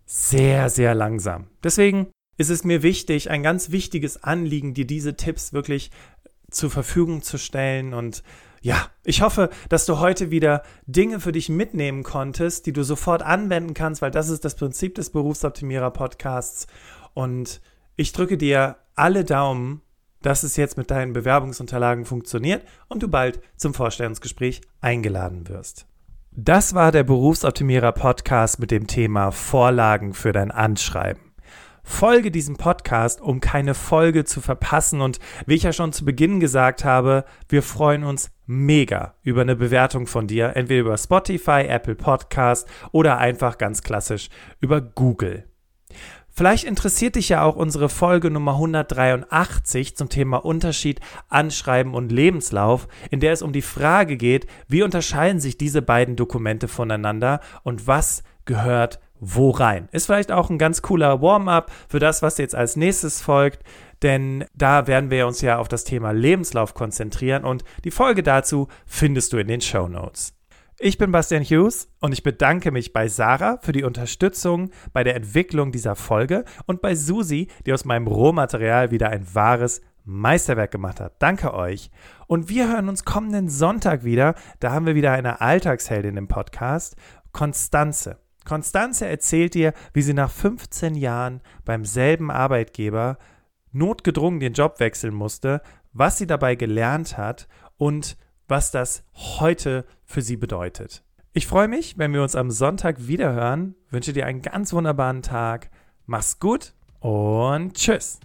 sehr, 0.05 0.69
sehr 0.69 0.95
langsam. 0.95 1.47
Deswegen 1.63 2.09
ist 2.37 2.51
es 2.51 2.65
mir 2.65 2.83
wichtig, 2.83 3.31
ein 3.31 3.43
ganz 3.43 3.71
wichtiges 3.71 4.23
Anliegen, 4.23 4.75
dir 4.75 4.87
diese 4.87 5.17
Tipps 5.17 5.53
wirklich 5.53 5.91
zur 6.51 6.71
Verfügung 6.71 7.23
zu 7.23 7.39
stellen 7.39 7.95
und 7.95 8.23
ja, 8.63 8.89
ich 9.05 9.23
hoffe, 9.23 9.51
dass 9.69 9.87
du 9.87 10.01
heute 10.01 10.33
wieder 10.33 10.63
Dinge 10.87 11.21
für 11.21 11.31
dich 11.31 11.49
mitnehmen 11.49 12.03
konntest, 12.03 12.67
die 12.67 12.73
du 12.73 12.83
sofort 12.83 13.23
anwenden 13.23 13.75
kannst, 13.75 14.03
weil 14.03 14.11
das 14.11 14.29
ist 14.29 14.45
das 14.45 14.57
Prinzip 14.57 14.97
des 14.97 15.11
Berufsoptimierer 15.11 15.93
Podcasts. 15.93 16.67
Und 17.15 17.61
ich 17.95 18.13
drücke 18.13 18.37
dir 18.37 18.77
alle 18.97 19.25
Daumen, 19.25 19.83
dass 20.21 20.43
es 20.43 20.57
jetzt 20.57 20.77
mit 20.77 20.91
deinen 20.91 21.13
Bewerbungsunterlagen 21.13 22.05
funktioniert 22.05 22.67
und 22.89 23.05
du 23.05 23.09
bald 23.09 23.41
zum 23.57 23.73
Vorstellungsgespräch 23.73 24.63
eingeladen 24.81 25.49
wirst. 25.49 25.87
Das 26.33 26.75
war 26.75 26.91
der 26.91 27.05
Berufsoptimierer 27.05 27.93
Podcast 27.93 28.59
mit 28.59 28.71
dem 28.71 28.89
Thema 28.89 29.31
Vorlagen 29.31 30.13
für 30.13 30.33
dein 30.33 30.51
Anschreiben. 30.51 31.26
Folge 31.89 32.33
diesem 32.33 32.57
Podcast, 32.57 33.23
um 33.23 33.41
keine 33.41 33.73
Folge 33.73 34.25
zu 34.25 34.41
verpassen. 34.41 35.01
Und 35.01 35.21
wie 35.47 35.55
ich 35.55 35.63
ja 35.63 35.73
schon 35.73 35.93
zu 35.93 36.05
Beginn 36.05 36.41
gesagt 36.41 36.85
habe, 36.85 37.25
wir 37.49 37.63
freuen 37.63 38.05
uns 38.05 38.31
mega 38.45 39.15
über 39.23 39.41
eine 39.41 39.57
Bewertung 39.57 40.07
von 40.07 40.27
dir, 40.27 40.57
entweder 40.57 40.81
über 40.81 40.99
Spotify, 40.99 41.65
Apple 41.67 41.95
Podcast 41.95 42.69
oder 42.91 43.19
einfach 43.19 43.57
ganz 43.57 43.83
klassisch 43.83 44.29
über 44.61 44.81
Google. 44.81 45.45
Vielleicht 46.29 46.65
interessiert 46.65 47.15
dich 47.15 47.31
ja 47.31 47.43
auch 47.43 47.57
unsere 47.57 47.89
Folge 47.89 48.31
Nummer 48.31 48.55
183 48.55 49.97
zum 49.97 50.11
Thema 50.11 50.45
Unterschied 50.45 51.01
Anschreiben 51.29 51.95
und 51.95 52.13
Lebenslauf, 52.13 52.89
in 53.11 53.21
der 53.21 53.33
es 53.33 53.41
um 53.41 53.53
die 53.53 53.63
Frage 53.63 54.19
geht, 54.19 54.47
wie 54.69 54.83
unterscheiden 54.83 55.41
sich 55.41 55.57
diese 55.57 55.81
beiden 55.81 56.15
Dokumente 56.15 56.69
voneinander 56.69 57.41
und 57.63 57.87
was 57.87 58.23
gehört 58.45 59.01
wo 59.21 59.51
rein. 59.51 59.89
Ist 59.93 60.07
vielleicht 60.07 60.33
auch 60.33 60.51
ein 60.51 60.59
ganz 60.59 60.83
cooler 60.83 61.23
Warm-up 61.23 61.71
für 61.89 61.99
das, 61.99 62.23
was 62.23 62.39
jetzt 62.39 62.55
als 62.55 62.77
nächstes 62.77 63.21
folgt, 63.21 63.63
denn 64.03 64.45
da 64.55 64.87
werden 64.87 65.11
wir 65.11 65.27
uns 65.27 65.41
ja 65.41 65.59
auf 65.59 65.69
das 65.69 65.85
Thema 65.85 66.13
Lebenslauf 66.13 66.75
konzentrieren 66.75 67.45
und 67.45 67.65
die 67.85 67.91
Folge 67.91 68.23
dazu 68.23 68.69
findest 68.87 69.33
du 69.33 69.39
in 69.39 69.49
den 69.49 69.61
Show 69.61 69.89
Notes. 69.89 70.35
Ich 70.79 70.99
bin 70.99 71.11
Bastian 71.11 71.43
Hughes 71.43 71.89
und 72.01 72.13
ich 72.13 72.23
bedanke 72.23 72.71
mich 72.71 72.93
bei 72.93 73.09
Sarah 73.09 73.59
für 73.63 73.73
die 73.73 73.83
Unterstützung 73.83 74.71
bei 74.93 75.05
der 75.05 75.17
Entwicklung 75.17 75.73
dieser 75.73 75.97
Folge 75.97 76.45
und 76.67 76.83
bei 76.83 76.95
Susi, 76.95 77.49
die 77.65 77.73
aus 77.73 77.87
meinem 77.87 78.07
Rohmaterial 78.07 78.91
wieder 78.91 79.09
ein 79.09 79.27
wahres 79.35 79.81
Meisterwerk 80.05 80.71
gemacht 80.71 81.01
hat. 81.01 81.15
Danke 81.19 81.55
euch. 81.55 81.91
Und 82.27 82.51
wir 82.51 82.69
hören 82.69 82.91
uns 82.91 83.07
kommenden 83.07 83.49
Sonntag 83.49 84.05
wieder. 84.05 84.35
Da 84.61 84.71
haben 84.73 84.85
wir 84.85 84.95
wieder 84.95 85.13
eine 85.13 85.41
Alltagsheldin 85.41 86.19
im 86.19 86.29
Podcast, 86.29 86.97
Konstanze. 87.33 88.26
Konstanze 88.47 89.07
erzählt 89.07 89.53
dir, 89.53 89.75
wie 89.93 90.01
sie 90.01 90.15
nach 90.15 90.31
15 90.31 90.95
Jahren 90.95 91.43
beim 91.67 91.85
selben 91.85 92.31
Arbeitgeber 92.31 93.19
notgedrungen 93.73 94.41
den 94.41 94.55
Job 94.55 94.81
wechseln 94.81 95.15
musste, 95.15 95.61
was 95.93 96.17
sie 96.17 96.27
dabei 96.27 96.55
gelernt 96.55 97.19
hat 97.19 97.49
und 97.77 98.17
was 98.49 98.71
das 98.71 99.05
heute 99.13 99.85
für 100.05 100.23
sie 100.23 100.37
bedeutet. 100.37 101.03
Ich 101.33 101.47
freue 101.47 101.69
mich, 101.69 101.99
wenn 101.99 102.15
wir 102.15 102.23
uns 102.23 102.35
am 102.35 102.51
Sonntag 102.51 103.07
wieder 103.07 103.35
hören. 103.35 103.75
Wünsche 103.91 104.15
dir 104.15 104.25
einen 104.25 104.41
ganz 104.41 104.73
wunderbaren 104.73 105.21
Tag. 105.21 105.71
Mach's 106.07 106.39
gut 106.41 106.73
und 107.01 107.75
tschüss. 107.75 108.21